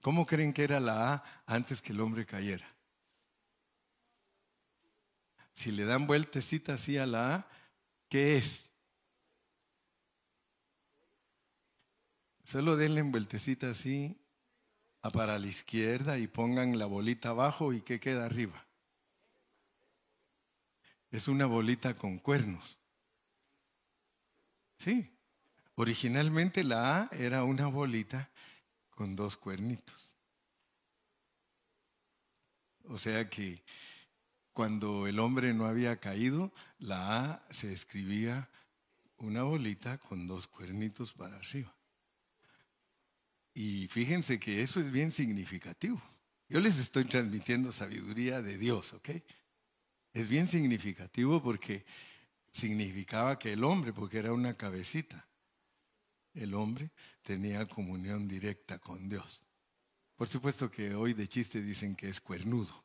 [0.00, 2.66] ¿Cómo creen que era la A antes que el hombre cayera?
[5.52, 7.48] Si le dan vueltecita así a la A,
[8.08, 8.70] ¿qué es?
[12.44, 14.16] Solo denle vueltecita así
[15.12, 18.66] para la izquierda y pongan la bolita abajo y ¿qué queda arriba?
[21.10, 22.78] Es una bolita con cuernos.
[24.78, 25.12] Sí,
[25.80, 28.30] originalmente la A era una bolita
[28.90, 30.14] con dos cuernitos.
[32.84, 33.64] O sea que
[34.52, 38.50] cuando el hombre no había caído, la A se escribía
[39.16, 41.74] una bolita con dos cuernitos para arriba.
[43.54, 46.00] Y fíjense que eso es bien significativo.
[46.50, 49.10] Yo les estoy transmitiendo sabiduría de Dios, ¿ok?
[50.12, 51.86] Es bien significativo porque
[52.50, 55.29] significaba que el hombre, porque era una cabecita,
[56.34, 56.90] el hombre
[57.22, 59.44] tenía comunión directa con Dios.
[60.16, 62.84] Por supuesto que hoy de chiste dicen que es cuernudo,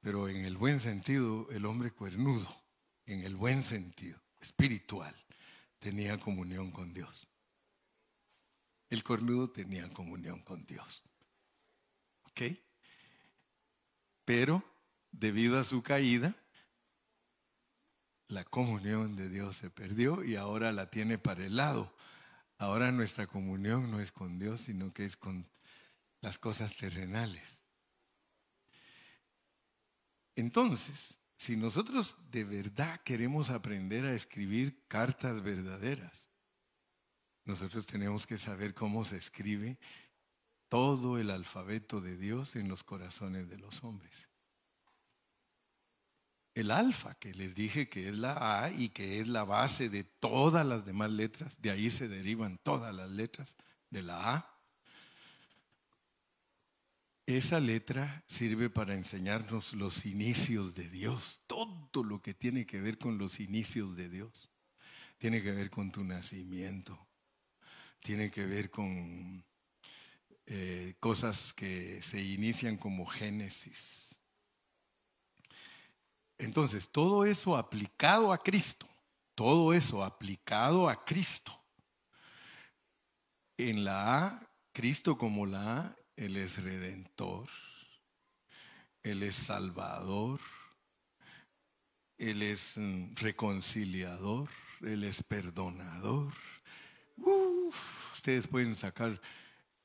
[0.00, 2.48] pero en el buen sentido, el hombre cuernudo,
[3.06, 5.14] en el buen sentido, espiritual,
[5.78, 7.28] tenía comunión con Dios.
[8.88, 11.02] El cornudo tenía comunión con Dios.
[12.24, 12.42] ¿Ok?
[14.24, 14.62] Pero
[15.10, 16.36] debido a su caída,
[18.28, 21.94] la comunión de Dios se perdió y ahora la tiene para el lado.
[22.58, 25.46] Ahora nuestra comunión no es con Dios, sino que es con
[26.20, 27.62] las cosas terrenales.
[30.34, 36.30] Entonces, si nosotros de verdad queremos aprender a escribir cartas verdaderas,
[37.44, 39.78] nosotros tenemos que saber cómo se escribe
[40.68, 44.28] todo el alfabeto de Dios en los corazones de los hombres.
[46.56, 50.04] El alfa, que les dije que es la A y que es la base de
[50.04, 53.54] todas las demás letras, de ahí se derivan todas las letras
[53.90, 54.58] de la A.
[57.26, 62.96] Esa letra sirve para enseñarnos los inicios de Dios, todo lo que tiene que ver
[62.96, 64.50] con los inicios de Dios.
[65.18, 67.06] Tiene que ver con tu nacimiento,
[68.00, 69.44] tiene que ver con
[70.46, 74.15] eh, cosas que se inician como Génesis.
[76.38, 78.86] Entonces, todo eso aplicado a Cristo,
[79.34, 81.52] todo eso aplicado a Cristo.
[83.56, 87.48] En la A, Cristo como la A, Él es redentor,
[89.02, 90.40] Él es salvador,
[92.18, 94.50] Él es mm, reconciliador,
[94.82, 96.34] Él es perdonador.
[98.14, 99.18] ustedes pueden sacar.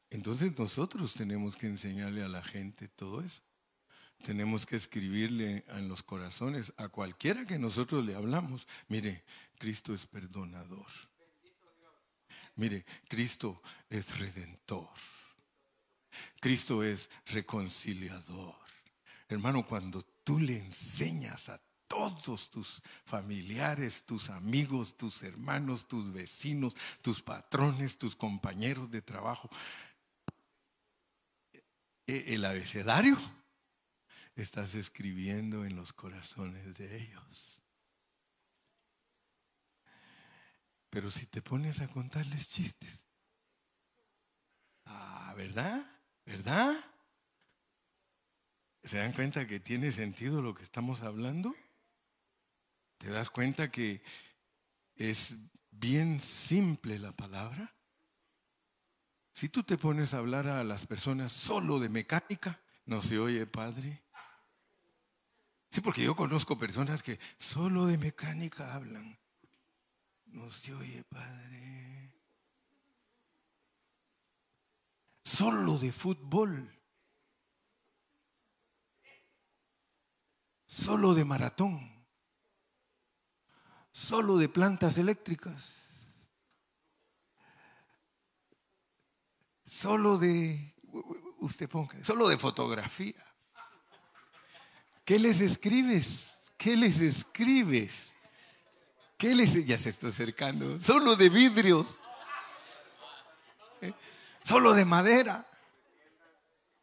[0.09, 3.41] Entonces nosotros tenemos que enseñarle a la gente todo eso.
[4.23, 8.67] Tenemos que escribirle en los corazones a cualquiera que nosotros le hablamos.
[8.87, 9.23] Mire,
[9.57, 10.87] Cristo es perdonador.
[12.55, 14.89] Mire, Cristo es redentor.
[16.39, 18.55] Cristo es reconciliador.
[19.27, 26.75] Hermano, cuando tú le enseñas a todos tus familiares, tus amigos, tus hermanos, tus vecinos,
[27.01, 29.49] tus patrones, tus compañeros de trabajo,
[32.07, 33.17] e, el abecedario,
[34.41, 37.61] estás escribiendo en los corazones de ellos.
[40.89, 43.03] Pero si te pones a contarles chistes,
[44.85, 45.85] ah, ¿verdad?
[46.25, 46.77] ¿Verdad?
[48.83, 51.55] ¿Se dan cuenta que tiene sentido lo que estamos hablando?
[52.97, 54.03] ¿Te das cuenta que
[54.95, 55.35] es
[55.69, 57.73] bien simple la palabra?
[59.33, 63.45] Si tú te pones a hablar a las personas solo de mecánica, no se oye,
[63.47, 64.03] Padre.
[65.71, 69.17] Sí, porque yo conozco personas que solo de mecánica hablan.
[70.25, 72.13] No se oye, Padre.
[75.23, 76.77] Solo de fútbol.
[80.65, 82.05] Solo de maratón.
[83.93, 85.75] Solo de plantas eléctricas.
[89.65, 90.75] Solo de,
[91.39, 93.30] usted ponga, solo de fotografía.
[95.11, 96.39] ¿Qué les escribes?
[96.55, 98.15] ¿Qué les escribes?
[99.17, 100.79] ¿Qué les ya se está acercando?
[100.79, 101.99] Solo de vidrios.
[103.81, 103.91] ¿Eh?
[104.45, 105.45] Solo de madera.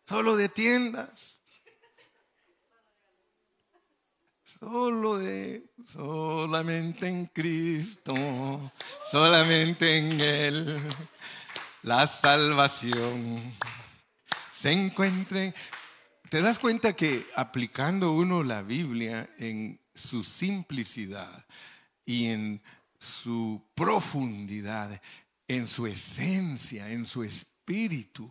[0.07, 1.41] Solo de tiendas.
[4.61, 8.13] Solo de solamente en Cristo,
[9.11, 10.83] solamente en Él
[11.81, 13.55] la salvación
[14.53, 15.55] se encuentre
[16.29, 21.47] ¿Te das cuenta que aplicando uno la Biblia en su simplicidad
[22.05, 22.63] y en
[22.99, 25.01] su profundidad,
[25.47, 28.31] en su esencia, en su espíritu,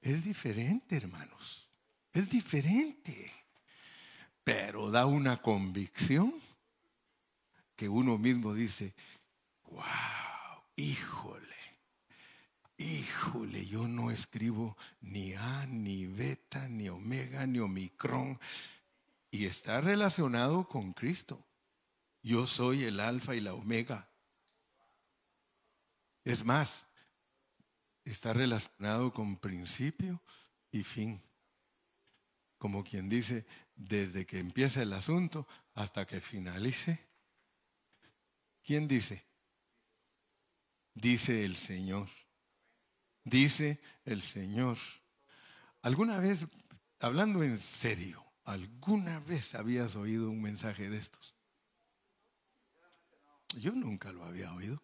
[0.00, 1.68] es diferente, hermanos?
[2.12, 3.32] Es diferente.
[4.44, 6.34] Pero da una convicción
[7.74, 8.94] que uno mismo dice,
[9.64, 9.82] wow,
[10.76, 11.47] híjole
[12.78, 18.40] híjole, yo no escribo ni A, ni beta, ni omega, ni omicron.
[19.30, 21.44] Y está relacionado con Cristo.
[22.22, 24.08] Yo soy el alfa y la omega.
[26.24, 26.86] Es más,
[28.04, 30.22] está relacionado con principio
[30.70, 31.20] y fin.
[32.58, 37.06] Como quien dice, desde que empieza el asunto hasta que finalice.
[38.62, 39.24] ¿Quién dice?
[40.94, 42.08] Dice el Señor
[43.28, 44.76] dice el Señor.
[45.82, 46.46] ¿Alguna vez,
[47.00, 51.34] hablando en serio, alguna vez habías oído un mensaje de estos?
[53.56, 54.82] Yo nunca lo había oído,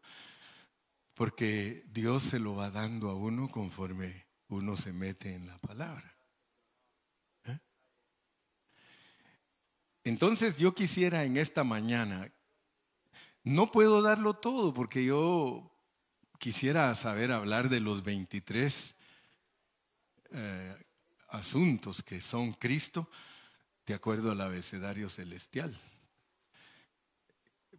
[1.14, 6.16] porque Dios se lo va dando a uno conforme uno se mete en la palabra.
[7.44, 7.58] ¿Eh?
[10.04, 12.32] Entonces yo quisiera en esta mañana,
[13.42, 15.73] no puedo darlo todo porque yo
[16.44, 18.94] quisiera saber hablar de los 23
[20.30, 20.86] eh,
[21.30, 23.08] asuntos que son Cristo
[23.86, 25.80] de acuerdo al abecedario celestial.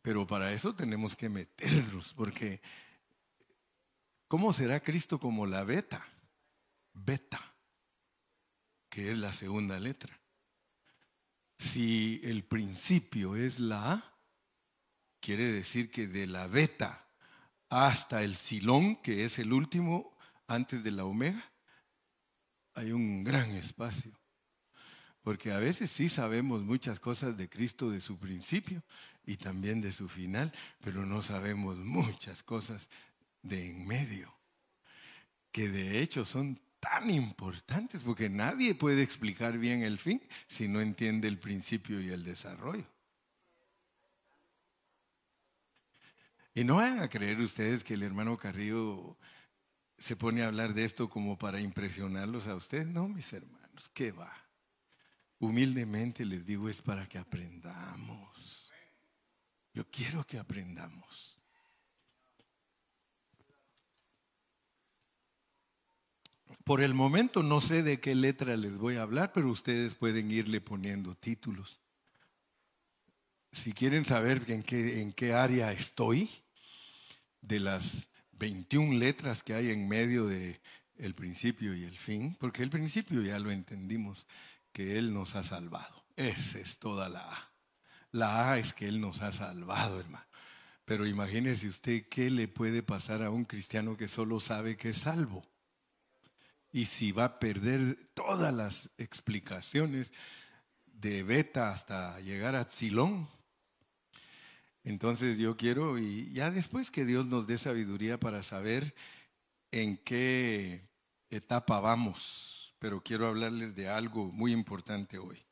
[0.01, 2.59] Pero para eso tenemos que meterlos, porque
[4.27, 6.03] ¿cómo será Cristo como la beta?
[6.91, 7.53] Beta,
[8.89, 10.19] que es la segunda letra.
[11.59, 14.17] Si el principio es la A,
[15.19, 17.04] quiere decir que de la beta
[17.69, 20.15] hasta el Silón, que es el último
[20.47, 21.51] antes de la Omega,
[22.73, 24.11] hay un gran espacio.
[25.21, 28.83] Porque a veces sí sabemos muchas cosas de Cristo de su principio
[29.25, 32.89] y también de su final, pero no sabemos muchas cosas
[33.41, 34.35] de en medio,
[35.51, 40.81] que de hecho son tan importantes porque nadie puede explicar bien el fin si no
[40.81, 42.94] entiende el principio y el desarrollo.
[46.57, 49.17] Y no van a creer ustedes que el hermano Carrillo
[49.97, 52.87] se pone a hablar de esto como para impresionarlos a ustedes.
[52.87, 54.33] No, mis hermanos, ¿qué va?
[55.37, 58.71] Humildemente les digo, es para que aprendamos.
[59.73, 61.37] Yo quiero que aprendamos.
[66.63, 70.31] Por el momento no sé de qué letra les voy a hablar, pero ustedes pueden
[70.31, 71.81] irle poniendo títulos.
[73.51, 76.44] Si quieren saber en qué, en qué área estoy,
[77.47, 80.61] de las 21 letras que hay en medio de
[80.97, 84.25] el principio y el fin, porque el principio ya lo entendimos,
[84.71, 86.05] que Él nos ha salvado.
[86.15, 87.51] Esa es toda la A.
[88.11, 90.25] La A es que Él nos ha salvado, hermano.
[90.85, 94.97] Pero imagínese usted qué le puede pasar a un cristiano que solo sabe que es
[94.97, 95.45] salvo.
[96.71, 100.13] Y si va a perder todas las explicaciones
[100.85, 103.29] de beta hasta llegar a Tsilón,
[104.85, 108.93] entonces yo quiero, y ya después que Dios nos dé sabiduría para saber
[109.71, 110.87] en qué
[111.31, 115.43] etapa vamos, pero quiero hablarles de algo muy importante hoy.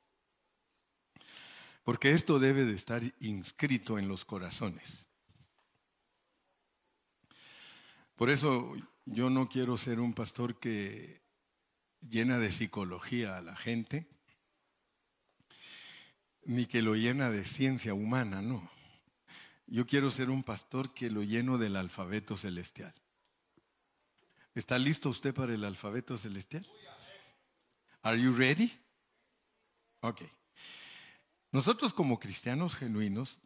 [1.84, 5.10] Porque esto debe de estar inscrito en los corazones.
[8.16, 8.76] Por eso
[9.06, 11.24] yo no quiero ser un pastor que
[12.02, 14.08] llena de psicología a la gente,
[16.44, 18.73] ni que lo llena de ciencia humana, no.
[19.66, 22.94] Yo quiero ser un pastor que lo lleno del alfabeto celestial.
[24.56, 26.68] ¿Está listo usted para el alfabeto celestial?
[28.04, 28.72] Are you ready?
[30.02, 30.22] Ok.
[31.52, 33.40] Nosotros como cristianos genuinos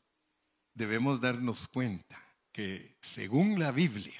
[0.73, 4.19] debemos darnos cuenta que según la Biblia,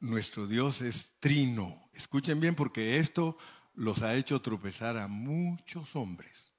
[0.00, 1.88] nuestro Dios es trino.
[1.92, 3.38] Escuchen bien porque esto
[3.74, 6.52] los ha hecho tropezar a muchos hombres.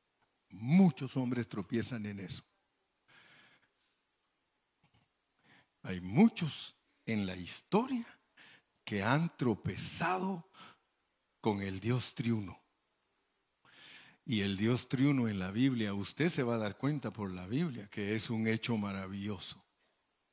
[0.49, 2.43] Muchos hombres tropiezan en eso.
[5.83, 6.75] Hay muchos
[7.05, 8.05] en la historia
[8.83, 10.49] que han tropezado
[11.41, 12.59] con el Dios triuno.
[14.25, 17.45] Y el Dios triuno en la Biblia, usted se va a dar cuenta por la
[17.45, 19.61] Biblia que es un hecho maravilloso.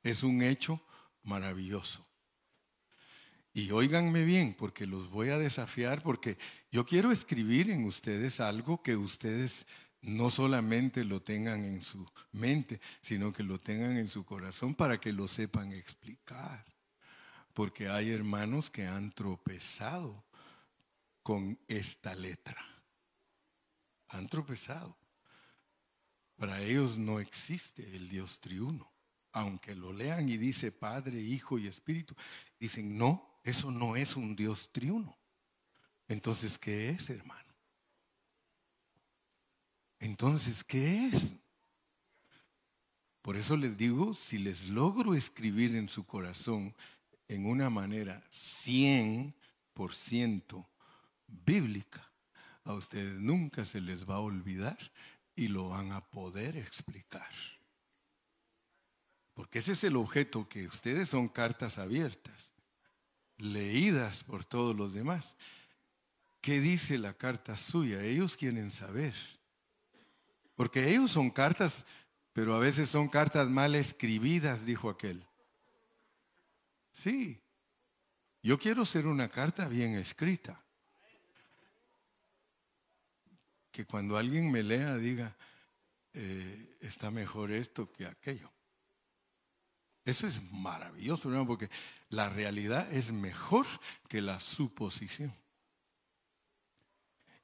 [0.01, 0.81] Es un hecho
[1.23, 2.07] maravilloso.
[3.53, 6.37] Y óiganme bien, porque los voy a desafiar, porque
[6.71, 9.67] yo quiero escribir en ustedes algo que ustedes
[10.01, 14.99] no solamente lo tengan en su mente, sino que lo tengan en su corazón para
[14.99, 16.65] que lo sepan explicar.
[17.53, 20.23] Porque hay hermanos que han tropezado
[21.21, 22.65] con esta letra.
[24.09, 24.97] Han tropezado.
[26.35, 28.91] Para ellos no existe el Dios triuno.
[29.33, 32.15] Aunque lo lean y dice Padre, Hijo y Espíritu,
[32.59, 35.17] dicen, no, eso no es un Dios triuno.
[36.07, 37.50] Entonces, ¿qué es, hermano?
[40.01, 41.35] Entonces, ¿qué es?
[43.21, 46.75] Por eso les digo, si les logro escribir en su corazón
[47.27, 50.67] en una manera 100%
[51.27, 52.11] bíblica,
[52.63, 54.79] a ustedes nunca se les va a olvidar
[55.35, 57.29] y lo van a poder explicar.
[59.35, 62.53] Porque ese es el objeto, que ustedes son cartas abiertas,
[63.37, 65.37] leídas por todos los demás.
[66.41, 68.01] ¿Qué dice la carta suya?
[68.01, 69.13] Ellos quieren saber.
[70.61, 71.87] Porque ellos son cartas,
[72.33, 75.25] pero a veces son cartas mal escribidas, dijo aquel.
[76.93, 77.41] Sí,
[78.43, 80.63] yo quiero ser una carta bien escrita.
[83.71, 85.35] Que cuando alguien me lea diga,
[86.13, 88.51] eh, está mejor esto que aquello.
[90.05, 91.71] Eso es maravilloso, porque
[92.09, 93.65] la realidad es mejor
[94.07, 95.33] que la suposición.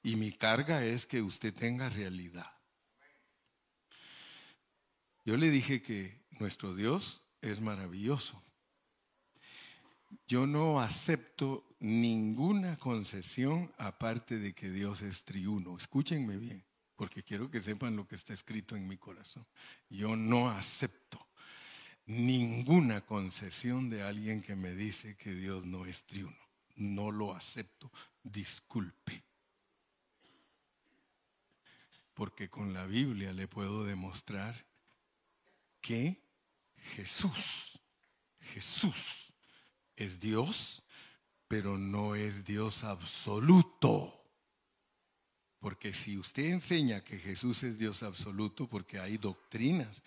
[0.03, 2.56] Y mi carga es que usted tenga realidad.
[5.27, 8.41] Yo le dije que nuestro Dios es maravilloso.
[10.25, 15.77] Yo no acepto ninguna concesión aparte de que Dios es triuno.
[15.77, 16.63] Escúchenme bien,
[16.95, 19.45] porque quiero que sepan lo que está escrito en mi corazón.
[19.89, 21.27] Yo no acepto
[22.05, 26.37] ninguna concesión de alguien que me dice que Dios no es triuno.
[26.77, 27.91] No lo acepto.
[28.23, 29.25] Disculpe.
[32.13, 34.65] Porque con la Biblia le puedo demostrar
[35.87, 36.21] que
[36.95, 37.79] Jesús,
[38.41, 39.31] Jesús
[39.95, 40.83] es Dios,
[41.47, 44.13] pero no es Dios absoluto.
[45.59, 50.03] Porque si usted enseña que Jesús es Dios absoluto, porque hay doctrinas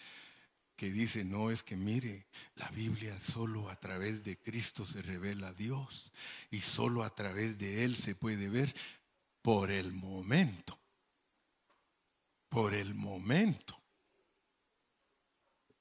[0.77, 2.27] que dicen, no es que mire,
[2.57, 6.13] la Biblia solo a través de Cristo se revela a Dios
[6.51, 8.75] y solo a través de Él se puede ver
[9.41, 10.79] por el momento.
[12.51, 13.80] Por el momento.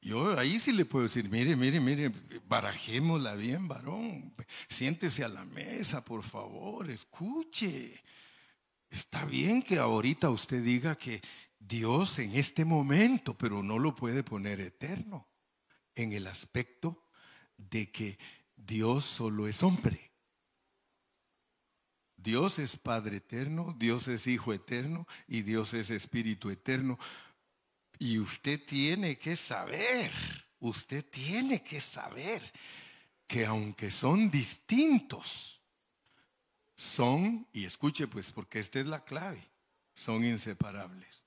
[0.02, 2.12] Yo ahí sí le puedo decir, mire, mire, mire,
[2.48, 4.34] barajémosla bien, varón.
[4.70, 8.02] Siéntese a la mesa, por favor, escuche.
[8.90, 11.22] Está bien que ahorita usted diga que
[11.60, 15.28] Dios en este momento, pero no lo puede poner eterno
[15.96, 17.04] en el aspecto
[17.58, 18.18] de que
[18.56, 20.10] Dios solo es hombre.
[22.16, 26.98] Dios es Padre eterno, Dios es Hijo eterno y Dios es Espíritu eterno.
[28.00, 30.12] Y usted tiene que saber,
[30.60, 32.42] usted tiene que saber
[33.28, 35.62] que aunque son distintos,
[36.76, 39.46] son, y escuche pues, porque esta es la clave,
[39.94, 41.26] son inseparables.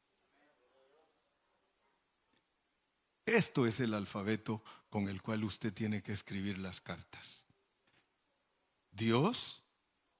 [3.27, 7.47] Esto es el alfabeto con el cual usted tiene que escribir las cartas.
[8.91, 9.62] Dios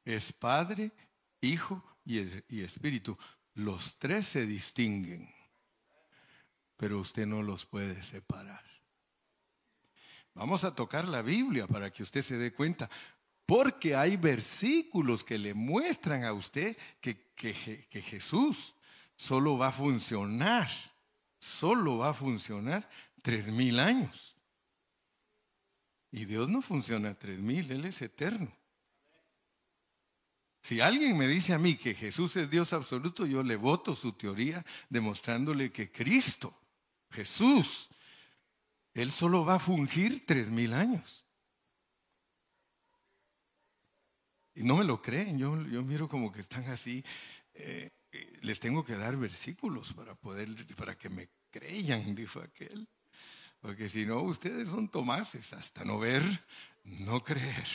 [0.05, 0.93] es Padre,
[1.41, 2.19] Hijo y,
[2.61, 3.19] Espíritu.
[3.55, 5.35] Los tres se distinguen
[6.83, 8.65] pero usted no los puede separar.
[10.35, 12.91] Vamos a tocar la Biblia para que usted se dé cuenta,
[13.47, 18.75] porque hay versículos que le muestran a usted que, que, Jesús
[19.15, 20.69] solo va a funcionar,
[21.39, 22.91] solo va a funcionar
[23.23, 24.35] tres mil años.
[26.11, 28.53] Y Dios no funciona tres mil, Él es eterno.
[30.63, 34.15] Si alguien me dice a mí que Jesús es Dios absoluto, yo le voto su
[34.15, 36.59] teoría demostrándole que Cristo
[37.13, 37.89] Jesús,
[38.95, 41.27] Él solo va a fungir tres mil años.
[44.55, 47.05] Y no me lo creen, yo, yo miro como que están así.
[47.55, 47.91] Eh,
[48.43, 52.89] les tengo que dar versículos para poder, para que me creyan, dijo aquel.
[53.61, 56.23] Porque si no, ustedes son tomases, hasta no ver,
[56.83, 57.69] no creer.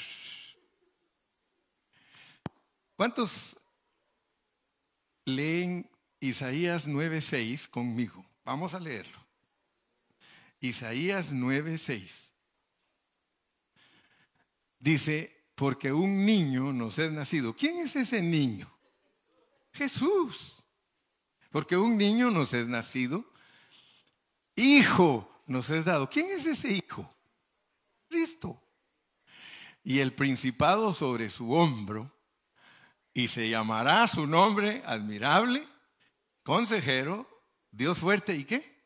[2.95, 3.57] ¿Cuántos
[5.23, 8.25] leen Isaías 9:6 conmigo?
[8.43, 9.26] Vamos a leerlo.
[10.59, 12.31] Isaías 9:6.
[14.79, 17.55] Dice, porque un niño nos es nacido.
[17.55, 18.71] ¿Quién es ese niño?
[19.73, 20.63] Jesús.
[21.49, 23.25] Porque un niño nos es nacido.
[24.55, 26.09] Hijo nos es dado.
[26.09, 27.11] ¿Quién es ese hijo?
[28.07, 28.61] Cristo.
[29.83, 32.15] Y el principado sobre su hombro.
[33.13, 35.67] Y se llamará su nombre admirable,
[36.43, 37.27] consejero,
[37.71, 38.76] Dios fuerte y qué?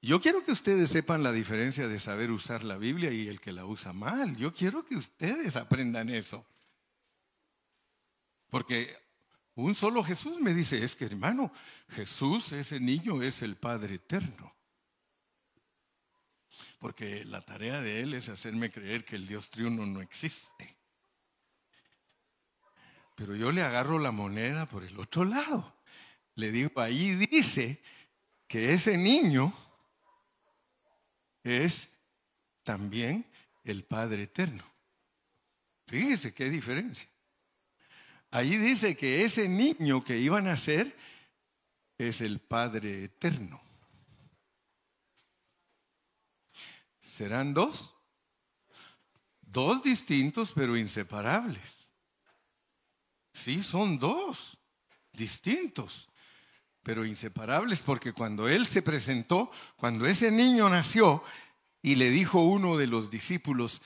[0.00, 3.50] Yo quiero que ustedes sepan la diferencia de saber usar la Biblia y el que
[3.50, 4.36] la usa mal.
[4.36, 6.46] Yo quiero que ustedes aprendan eso.
[8.48, 8.96] Porque
[9.56, 11.52] un solo Jesús me dice, es que hermano,
[11.88, 14.54] Jesús, ese niño, es el Padre eterno.
[16.78, 20.76] Porque la tarea de él es hacerme creer que el Dios triuno no existe.
[23.16, 25.74] Pero yo le agarro la moneda por el otro lado.
[26.36, 27.82] Le digo, ahí dice
[28.46, 29.52] que ese niño
[31.42, 31.94] es
[32.62, 33.26] también
[33.64, 34.64] el Padre Eterno.
[35.86, 37.08] Fíjese qué diferencia.
[38.30, 40.96] Ahí dice que ese niño que iban a ser
[41.96, 43.60] es el Padre Eterno.
[47.00, 47.94] ¿Serán dos?
[49.40, 51.90] Dos distintos pero inseparables.
[53.32, 54.58] Sí, son dos
[55.12, 56.07] distintos
[56.82, 61.22] pero inseparables, porque cuando Él se presentó, cuando ese niño nació
[61.82, 63.82] y le dijo uno de los discípulos,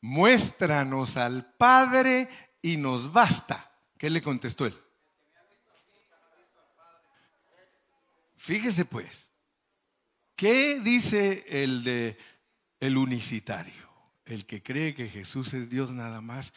[0.00, 2.28] muéstranos al Padre
[2.62, 3.72] y nos basta.
[3.98, 4.74] ¿Qué le contestó Él?
[8.36, 9.30] Fíjese pues,
[10.34, 12.16] ¿qué dice el de
[12.80, 13.88] el unicitario?
[14.24, 16.54] El que cree que Jesús es Dios nada más.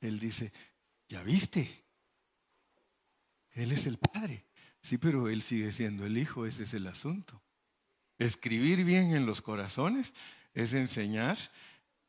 [0.00, 0.52] Él dice,
[1.08, 1.79] ¿ya viste?
[3.52, 4.44] Él es el Padre.
[4.82, 7.42] Sí, pero Él sigue siendo el Hijo, ese es el asunto.
[8.18, 10.14] Escribir bien en los corazones
[10.54, 11.38] es enseñar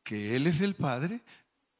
[0.04, 1.22] que Él es el Padre,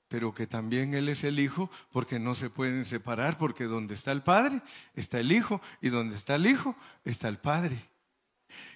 [0.09, 4.13] pero que también Él es el Hijo, porque no se pueden separar, porque donde está
[4.13, 4.63] el Padre
[4.95, 7.89] está el Hijo, y donde está el Hijo está el Padre.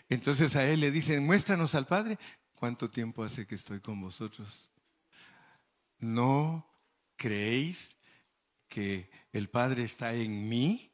[0.09, 2.18] Entonces a Él le dicen, muéstranos al Padre.
[2.55, 4.70] ¿Cuánto tiempo hace que estoy con vosotros?
[5.99, 6.66] ¿No
[7.16, 7.95] creéis
[8.69, 10.93] que el Padre está en mí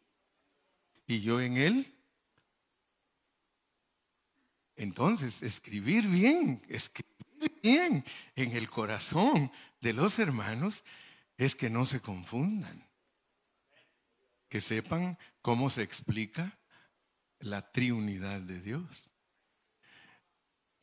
[1.06, 1.94] y yo en Él?
[4.76, 8.04] Entonces, escribir bien, escribir bien
[8.34, 10.84] en el corazón de los hermanos
[11.36, 12.88] es que no se confundan,
[14.48, 16.58] que sepan cómo se explica
[17.40, 19.11] la triunidad de Dios.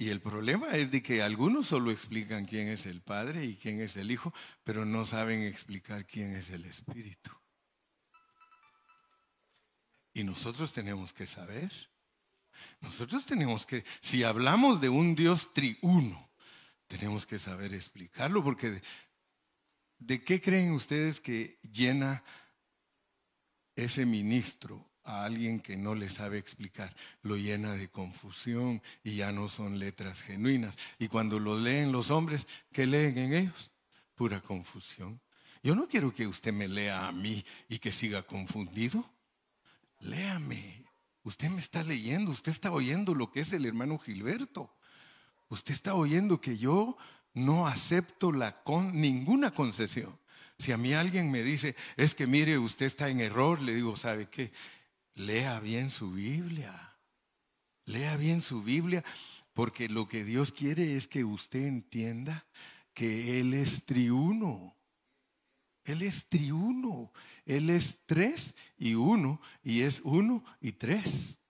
[0.02, 3.82] Y el problema es de que algunos solo explican quién es el Padre y quién
[3.82, 4.34] es el Hijo,
[4.64, 7.32] pero no saben explicar quién es el Espíritu.
[10.14, 11.70] Y nosotros tenemos que saber.
[12.80, 16.32] Nosotros tenemos que, si hablamos de un Dios triuno,
[16.88, 18.82] tenemos que saber explicarlo, porque de,
[19.98, 22.24] ¿de qué creen ustedes que llena
[23.76, 29.32] ese ministro a alguien que no le sabe explicar, lo llena de confusión y ya
[29.32, 30.78] no son letras genuinas.
[31.00, 33.72] Y cuando lo leen los hombres, ¿qué leen en ellos?
[34.16, 35.20] Pura confusión.
[35.64, 39.04] Yo no quiero que usted me lea a mí y que siga confundido.
[40.00, 40.86] Léame.
[41.24, 44.74] Usted me está leyendo, usted está oyendo lo que es el hermano Gilberto.
[45.50, 46.98] Usted está oyendo que yo
[47.34, 50.18] no acepto la con, ninguna concesión.
[50.58, 53.96] Si a mí alguien me dice, es que mire, usted está en error, le digo,
[53.96, 54.52] ¿sabe qué?
[55.20, 56.96] Lea bien su Biblia.
[57.84, 59.04] Lea bien su Biblia,
[59.54, 62.46] porque lo que Dios quiere es que usted entienda
[62.94, 64.74] que Él es triuno.
[65.84, 67.12] Él es triuno.
[67.46, 71.42] Él es tres y uno, y es uno y tres.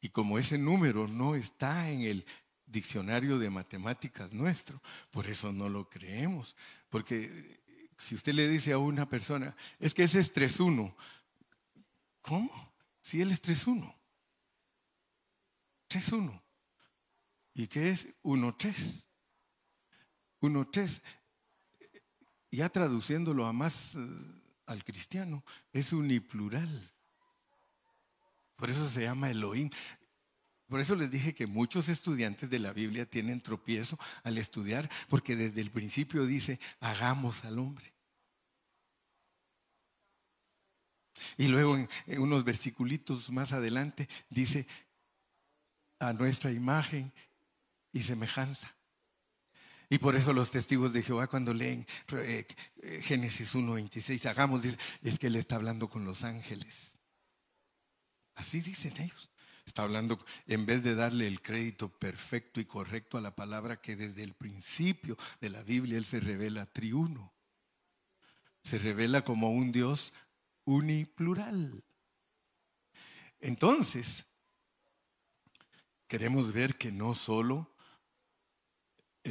[0.00, 2.24] Y como ese número no está en el
[2.64, 4.80] diccionario de matemáticas nuestro,
[5.10, 6.56] por eso no lo creemos.
[6.88, 7.60] Porque
[7.98, 10.96] si usted le dice a una persona, es que ese es tres uno,
[12.26, 12.74] ¿Cómo?
[13.02, 13.94] Si Él es 3-1.
[15.88, 16.42] 3-1.
[17.54, 19.06] ¿Y qué es 1-3?
[20.40, 21.02] 1-3.
[22.50, 23.98] Ya traduciéndolo a más eh,
[24.66, 26.92] al cristiano, es uniplural.
[28.56, 29.70] Por eso se llama Elohim.
[30.66, 35.36] Por eso les dije que muchos estudiantes de la Biblia tienen tropiezo al estudiar, porque
[35.36, 37.95] desde el principio dice, hagamos al hombre.
[41.36, 41.88] Y luego en,
[42.18, 44.66] unos versiculitos más adelante dice,
[45.98, 47.12] a nuestra imagen
[47.92, 48.74] y semejanza.
[49.88, 52.46] Y por eso los testigos de Jehová cuando leen eh,
[52.82, 56.96] eh, Génesis 1.26, hagamos, dice, es que él está hablando con los ángeles.
[58.34, 59.30] Así dicen ellos.
[59.64, 63.96] Está hablando, en vez de darle el crédito perfecto y correcto a la palabra que
[63.96, 67.34] desde el principio de la Biblia él se revela triuno.
[68.62, 70.12] Se revela como un Dios
[70.66, 71.82] uniplural.
[73.40, 74.26] Entonces,
[76.06, 77.72] queremos ver que no solo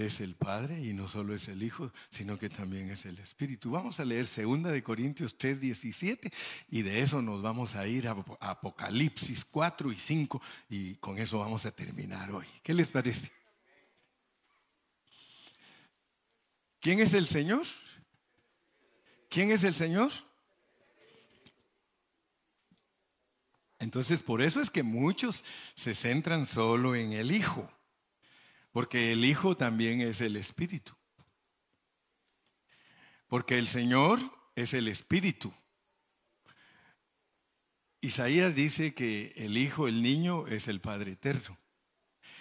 [0.03, 3.71] es el Padre y no solo es el Hijo, sino que también es el Espíritu.
[3.71, 6.31] Vamos a leer 2 de Corintios 3, 17
[6.69, 11.39] y de eso nos vamos a ir a Apocalipsis 4 y 5 y con eso
[11.39, 12.45] vamos a terminar hoy.
[12.61, 13.31] ¿Qué les parece?
[16.79, 17.65] ¿Quién es el Señor?
[19.29, 20.11] ¿Quién es el Señor?
[23.85, 27.71] Entonces, por eso es que muchos se centran solo en el Hijo,
[28.71, 30.93] porque el Hijo también es el Espíritu.
[33.27, 34.19] Porque el Señor
[34.55, 35.53] es el Espíritu.
[38.01, 41.59] Isaías dice que el Hijo, el niño, es el Padre eterno.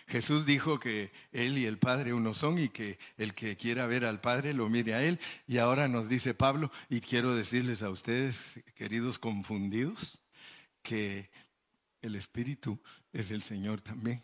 [0.06, 4.06] Jesús dijo que Él y el Padre uno son y que el que quiera ver
[4.06, 5.20] al Padre lo mire a Él.
[5.46, 10.23] Y ahora nos dice Pablo, y quiero decirles a ustedes, queridos confundidos,
[10.84, 11.30] que
[12.02, 12.78] el Espíritu
[13.12, 14.22] es el Señor también.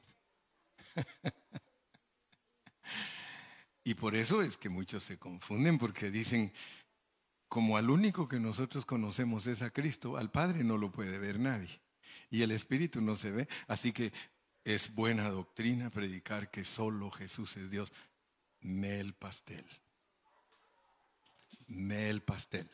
[3.84, 6.52] y por eso es que muchos se confunden porque dicen,
[7.48, 11.40] como al único que nosotros conocemos es a Cristo, al Padre no lo puede ver
[11.40, 11.80] nadie.
[12.28, 13.48] Y el Espíritu no se ve.
[13.66, 14.12] Así que
[14.62, 17.90] es buena doctrina predicar que solo Jesús es Dios.
[18.60, 19.66] Nel pastel.
[21.66, 22.70] Nel pastel.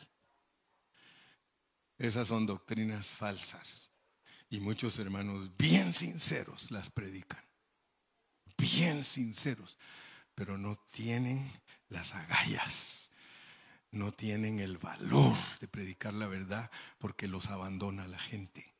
[1.99, 3.91] Esas son doctrinas falsas.
[4.49, 7.43] Y muchos hermanos bien sinceros las predican.
[8.59, 9.79] Bien sinceros.
[10.35, 11.51] Pero no tienen
[11.89, 13.11] las agallas.
[13.91, 18.75] No tienen el valor de predicar la verdad porque los abandona la gente.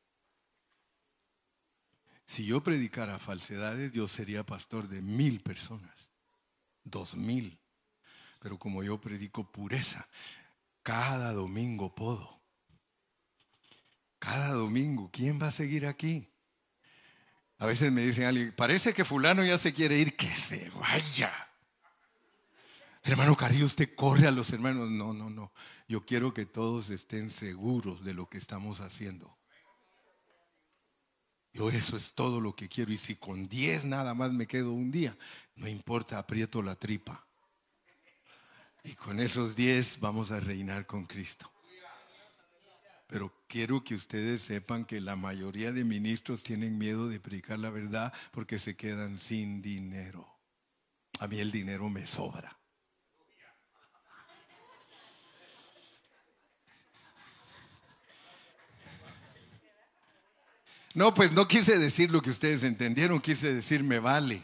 [2.25, 6.11] Si yo predicara falsedades, yo sería pastor de mil personas.
[6.83, 7.57] Dos mil.
[8.39, 10.07] Pero como yo predico pureza,
[10.83, 12.36] cada domingo puedo
[14.19, 15.09] cada domingo.
[15.11, 16.29] ¿Quién va a seguir aquí?
[17.59, 21.33] A veces me dicen alguien, parece que fulano ya se quiere ir, que se vaya.
[23.03, 24.89] Hermano Carrillo, usted corre a los hermanos.
[24.89, 25.53] No, no, no.
[25.87, 29.37] Yo quiero que todos estén seguros de lo que estamos haciendo.
[31.53, 32.91] Yo eso es todo lo que quiero.
[32.91, 35.17] Y si con 10 nada más me quedo un día,
[35.55, 37.25] no importa, aprieto la tripa.
[38.83, 41.51] Y con esos 10 vamos a reinar con Cristo.
[43.07, 47.69] Pero quiero que ustedes sepan que la mayoría de ministros tienen miedo de predicar la
[47.69, 50.27] verdad porque se quedan sin dinero.
[51.19, 52.57] A mí el dinero me sobra.
[60.93, 64.43] No, pues no quise decir lo que ustedes entendieron, quise decir me vale.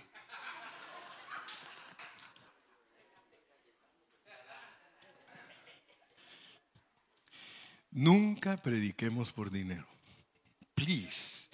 [7.93, 9.87] Nunca prediquemos por dinero.
[10.73, 11.47] Please.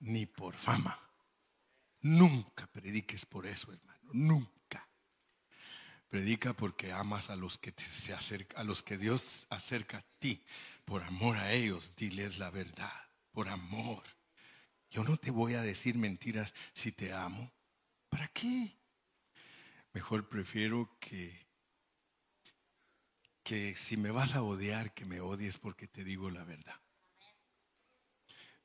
[0.00, 0.98] Ni por fama.
[2.02, 4.10] Nunca prediques por eso, hermano.
[4.12, 4.86] Nunca.
[6.08, 10.44] Predica porque amas a los que se acerca, a los que Dios acerca a ti.
[10.84, 13.08] Por amor a ellos, diles la verdad.
[13.32, 14.02] Por amor.
[14.90, 17.50] Yo no te voy a decir mentiras si te amo.
[18.10, 18.76] ¿Para qué?
[19.94, 21.47] Mejor prefiero que
[23.48, 26.78] que si me vas a odiar, que me odies porque te digo la verdad.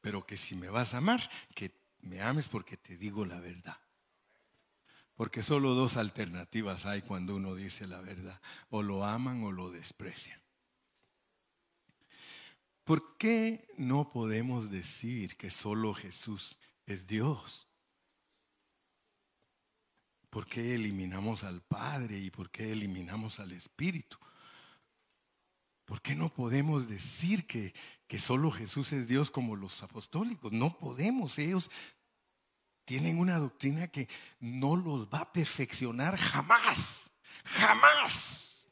[0.01, 1.71] Pero que si me vas a amar, que
[2.01, 3.77] me ames porque te digo la verdad.
[5.15, 8.41] Porque solo dos alternativas hay cuando uno dice la verdad.
[8.71, 10.41] O lo aman o lo desprecian.
[12.83, 17.69] ¿Por qué no podemos decir que solo Jesús es Dios?
[20.29, 24.17] ¿Por qué eliminamos al Padre y por qué eliminamos al Espíritu?
[25.93, 27.71] ¿Por qué no podemos decir que,
[28.07, 30.51] que solo Jesús es Dios como los apostólicos?
[30.51, 31.37] No podemos.
[31.37, 31.69] Ellos
[32.83, 37.13] tienen una doctrina que no los va a perfeccionar jamás.
[37.43, 38.67] Jamás.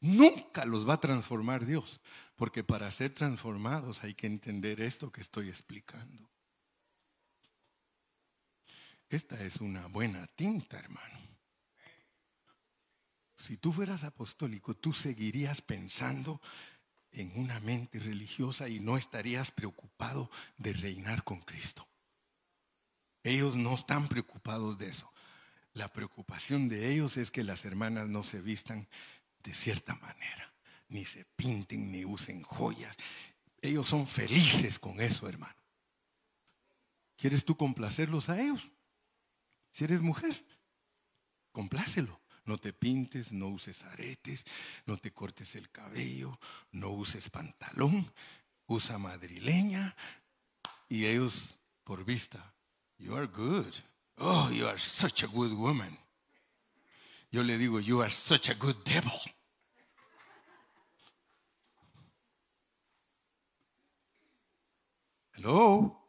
[0.00, 2.00] Nunca los va a transformar Dios.
[2.34, 6.28] Porque para ser transformados hay que entender esto que estoy explicando.
[9.08, 11.35] Esta es una buena tinta, hermano.
[13.36, 16.40] Si tú fueras apostólico, tú seguirías pensando
[17.12, 21.86] en una mente religiosa y no estarías preocupado de reinar con Cristo.
[23.22, 25.12] Ellos no están preocupados de eso.
[25.72, 28.88] La preocupación de ellos es que las hermanas no se vistan
[29.42, 30.52] de cierta manera,
[30.88, 32.96] ni se pinten, ni usen joyas.
[33.60, 35.56] Ellos son felices con eso, hermano.
[37.16, 38.70] ¿Quieres tú complacerlos a ellos?
[39.72, 40.44] Si eres mujer,
[41.52, 42.20] complácelo.
[42.46, 44.44] No te pintes, no uses aretes,
[44.86, 46.38] no te cortes el cabello,
[46.72, 48.10] no uses pantalón,
[48.66, 49.96] usa madrileña.
[50.88, 52.54] Y ellos, por vista,
[52.98, 53.74] you are good.
[54.18, 55.98] Oh, you are such a good woman.
[57.30, 59.20] Yo le digo, you are such a good devil.
[65.32, 66.05] Hello.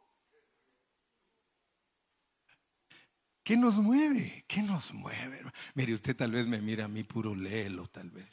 [3.48, 4.44] ¿Qué nos mueve?
[4.46, 5.40] ¿Qué nos mueve?
[5.74, 8.28] Mire, usted tal vez me mira a mí puro lelo, tal vez.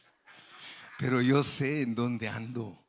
[0.98, 2.84] Pero yo sé en dónde ando.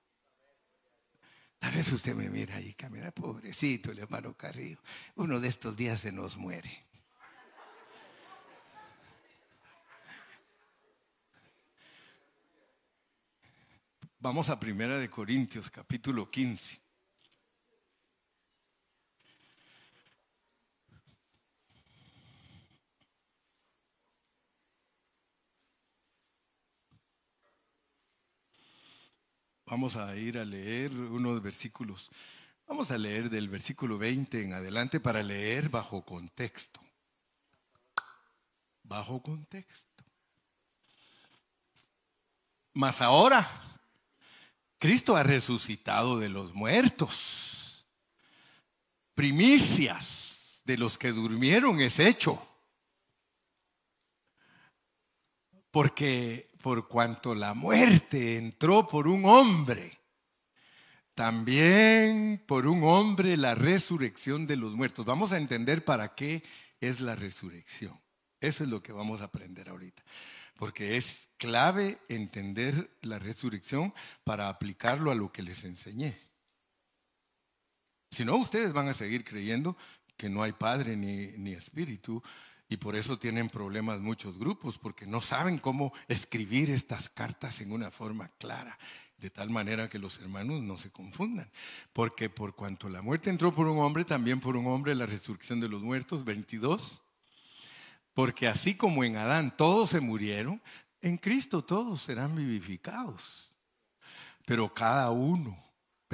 [1.60, 4.80] Tal vez usted me mira ahí, camina, pobrecito el hermano Carrillo.
[5.14, 6.88] Uno de estos días se nos muere.
[14.18, 16.85] Vamos a Primera de Corintios, capítulo 15.
[29.66, 32.12] Vamos a ir a leer unos versículos.
[32.68, 36.80] Vamos a leer del versículo 20 en adelante para leer bajo contexto.
[38.84, 40.04] Bajo contexto.
[42.74, 43.50] Mas ahora,
[44.78, 47.86] Cristo ha resucitado de los muertos.
[49.16, 52.46] Primicias de los que durmieron es hecho.
[55.72, 60.00] Porque por cuanto la muerte entró por un hombre,
[61.14, 65.06] también por un hombre la resurrección de los muertos.
[65.06, 66.42] Vamos a entender para qué
[66.80, 68.02] es la resurrección.
[68.42, 70.04] Eso es lo que vamos a aprender ahorita.
[70.56, 73.94] Porque es clave entender la resurrección
[74.24, 76.18] para aplicarlo a lo que les enseñé.
[78.10, 79.78] Si no, ustedes van a seguir creyendo
[80.18, 82.24] que no hay Padre ni, ni Espíritu
[82.68, 87.72] y por eso tienen problemas muchos grupos, porque no saben cómo escribir estas cartas en
[87.72, 88.78] una forma clara,
[89.18, 91.50] de tal manera que los hermanos no se confundan.
[91.94, 95.60] Porque por cuanto la muerte entró por un hombre, también por un hombre la resurrección
[95.60, 97.04] de los muertos, 22.
[98.14, 100.62] Porque así como en Adán todos se murieron,
[101.02, 103.52] en Cristo todos serán vivificados.
[104.46, 105.65] Pero cada uno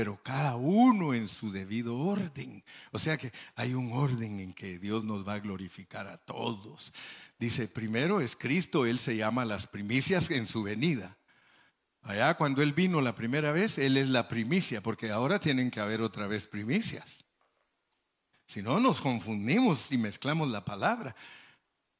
[0.01, 2.63] pero cada uno en su debido orden.
[2.89, 6.91] O sea que hay un orden en que Dios nos va a glorificar a todos.
[7.37, 11.19] Dice, primero es Cristo, Él se llama las primicias en su venida.
[12.01, 15.81] Allá cuando Él vino la primera vez, Él es la primicia, porque ahora tienen que
[15.81, 17.23] haber otra vez primicias.
[18.47, 21.15] Si no, nos confundimos y mezclamos la palabra.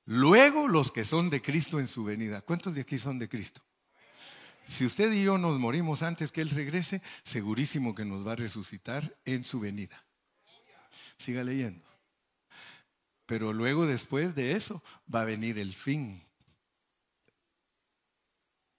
[0.06, 2.42] Luego los que son de Cristo en su venida.
[2.42, 3.62] ¿Cuántos de aquí son de Cristo?
[4.68, 8.38] Si usted y yo nos morimos antes que Él regrese, segurísimo que nos va a
[8.38, 10.06] resucitar en su venida.
[11.18, 11.86] Siga leyendo.
[13.26, 14.84] Pero luego después de eso
[15.14, 16.24] va a venir el fin.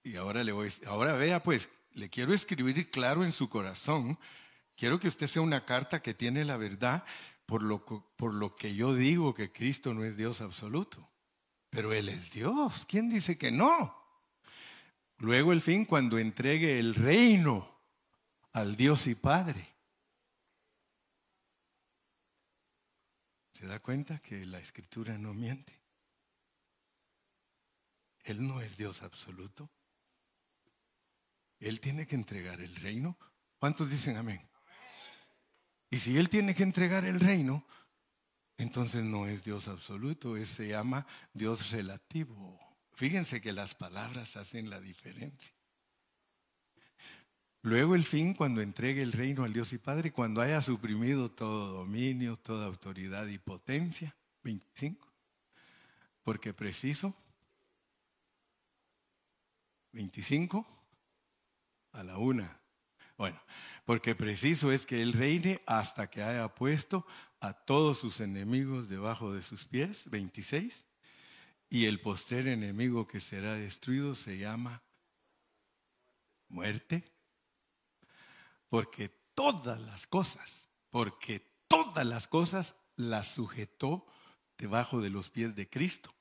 [0.03, 4.18] Y ahora le voy, ahora vea pues, le quiero escribir claro en su corazón.
[4.76, 7.05] Quiero que usted sea una carta que tiene la verdad
[7.47, 11.09] por lo, por lo que yo digo que Cristo no es Dios absoluto.
[11.70, 12.85] Pero Él es Dios.
[12.87, 14.01] ¿Quién dice que no?
[15.22, 17.80] Luego el fin cuando entregue el reino
[18.50, 19.68] al Dios y Padre.
[23.52, 25.80] ¿Se da cuenta que la escritura no miente?
[28.24, 29.70] Él no es Dios absoluto.
[31.60, 33.16] Él tiene que entregar el reino.
[33.60, 34.50] ¿Cuántos dicen amén?
[35.88, 37.64] Y si Él tiene que entregar el reino,
[38.56, 42.61] entonces no es Dios absoluto, es, se llama Dios relativo.
[42.95, 45.53] Fíjense que las palabras hacen la diferencia.
[47.62, 51.72] Luego el fin, cuando entregue el reino al Dios y Padre, cuando haya suprimido todo
[51.72, 54.16] dominio, toda autoridad y potencia.
[54.43, 55.09] 25.
[56.24, 57.14] Porque preciso.
[59.93, 60.66] 25.
[61.93, 62.61] A la una.
[63.16, 63.40] Bueno,
[63.84, 67.07] porque preciso es que Él reine hasta que haya puesto
[67.38, 70.11] a todos sus enemigos debajo de sus pies.
[70.11, 70.84] 26.
[71.72, 74.82] Y el postrer enemigo que será destruido se llama
[76.48, 77.02] muerte.
[78.68, 84.06] Porque todas las cosas, porque todas las cosas las sujetó
[84.58, 86.14] debajo de los pies de Cristo.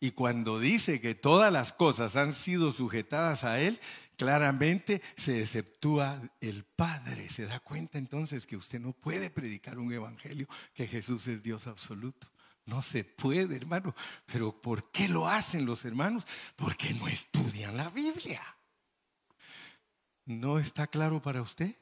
[0.00, 3.80] Y cuando dice que todas las cosas han sido sujetadas a Él,
[4.16, 7.28] claramente se exceptúa el Padre.
[7.28, 11.66] Se da cuenta entonces que usted no puede predicar un evangelio que Jesús es Dios
[11.66, 12.26] absoluto.
[12.68, 13.94] No se puede, hermano.
[14.26, 16.26] Pero ¿por qué lo hacen los hermanos?
[16.54, 18.42] Porque no estudian la Biblia.
[20.26, 21.76] ¿No está claro para usted?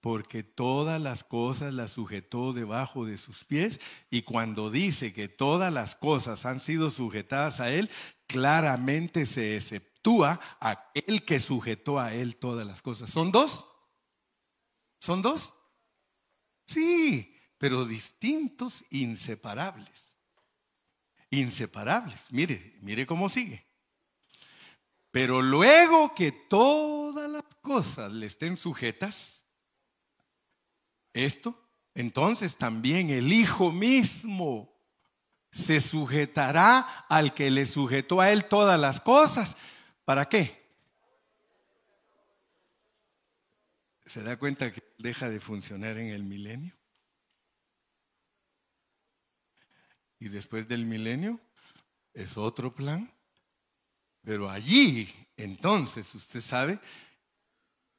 [0.00, 3.78] Porque todas las cosas las sujetó debajo de sus pies
[4.10, 7.88] y cuando dice que todas las cosas han sido sujetadas a Él,
[8.26, 13.10] claramente se exceptúa aquel que sujetó a Él todas las cosas.
[13.10, 13.68] ¿Son dos?
[14.98, 15.54] ¿Son dos?
[16.66, 20.11] Sí, pero distintos, inseparables
[21.32, 22.26] inseparables.
[22.30, 23.66] Mire, mire cómo sigue.
[25.10, 29.44] Pero luego que todas las cosas le estén sujetas,
[31.12, 31.60] esto,
[31.94, 34.72] entonces también el Hijo mismo
[35.50, 36.78] se sujetará
[37.08, 39.56] al que le sujetó a él todas las cosas.
[40.04, 40.62] ¿Para qué?
[44.06, 46.74] ¿Se da cuenta que deja de funcionar en el milenio?
[50.22, 51.40] Y después del milenio
[52.14, 53.12] es otro plan.
[54.22, 56.78] Pero allí, entonces, usted sabe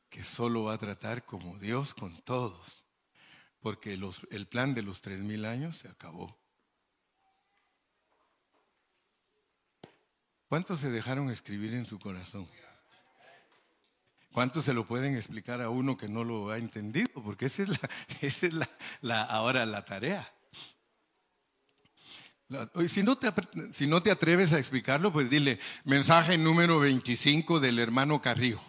[0.09, 2.85] que solo va a tratar como Dios con todos.
[3.59, 3.99] Porque
[4.29, 6.39] el plan de los tres mil años se acabó.
[10.47, 12.47] ¿Cuántos se dejaron escribir en su corazón?
[14.31, 17.21] ¿Cuántos se lo pueden explicar a uno que no lo ha entendido?
[17.21, 17.89] Porque esa es, la,
[18.21, 18.53] esa es
[19.01, 20.33] la, ahora la tarea.
[22.87, 23.31] Si no, te,
[23.71, 28.61] si no te atreves a explicarlo, pues dile, mensaje número 25 del hermano Carrillo.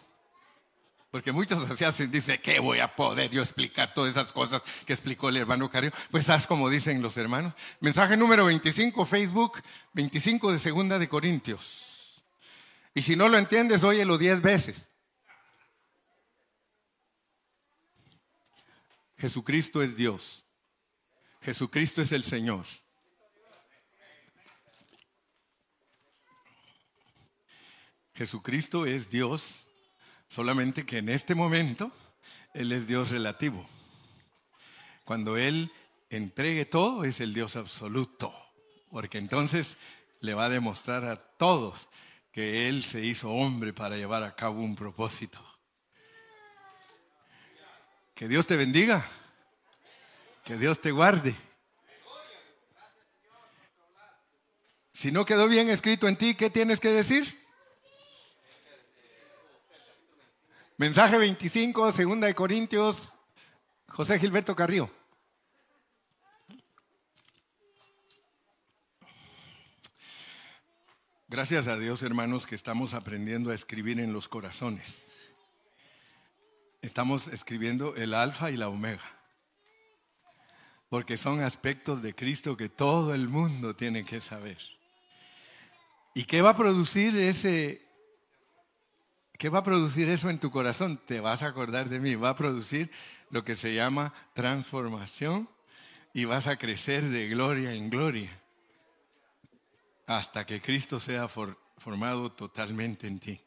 [1.11, 4.93] Porque muchos así hacen, dice, ¿qué voy a poder yo explicar todas esas cosas que
[4.93, 5.95] explicó el hermano Carrillo?
[6.11, 7.55] Pues haz como dicen los hermanos.
[7.81, 9.63] Mensaje número 25, Facebook
[9.93, 12.25] 25 de Segunda de Corintios.
[12.95, 14.91] Y si no lo entiendes, óyelo diez veces.
[19.19, 20.45] Jesucristo es Dios.
[21.43, 22.65] Jesucristo es el Señor.
[28.15, 29.67] Jesucristo es Dios,
[30.29, 31.91] solamente que en este momento
[32.55, 33.69] Él es Dios relativo.
[35.05, 35.73] Cuando Él
[36.11, 38.33] entregue todo, es el Dios absoluto,
[38.91, 39.77] porque entonces
[40.21, 41.89] le va a demostrar a todos
[42.31, 45.45] que Él se hizo hombre para llevar a cabo un propósito.
[48.15, 49.05] Que Dios te bendiga,
[50.45, 51.37] que Dios te guarde.
[54.93, 57.44] Si no quedó bien escrito en ti, ¿qué tienes que decir?
[60.77, 63.17] Mensaje 25, segunda de Corintios,
[63.87, 64.91] José Gilberto Carrillo.
[71.29, 75.07] Gracias a Dios, hermanos, que estamos aprendiendo a escribir en los corazones.
[76.83, 79.05] Estamos escribiendo el alfa y la omega.
[80.89, 84.59] Porque son aspectos de Cristo que todo el mundo tiene que saber.
[86.15, 87.84] ¿Y qué va a producir ese
[89.39, 91.01] ¿Qué va a producir eso en tu corazón?
[91.05, 92.15] Te vas a acordar de mí.
[92.15, 92.91] Va a producir
[93.31, 95.49] lo que se llama transformación
[96.13, 98.41] y vas a crecer de gloria en gloria
[100.07, 103.41] hasta que Cristo sea formado totalmente en ti.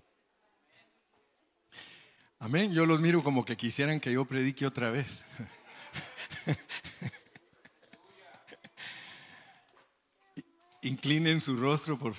[2.39, 2.73] Amén.
[2.73, 5.25] Yo los miro como que quisieran que yo predique otra vez.
[10.83, 12.13] Inclinen su rostro, por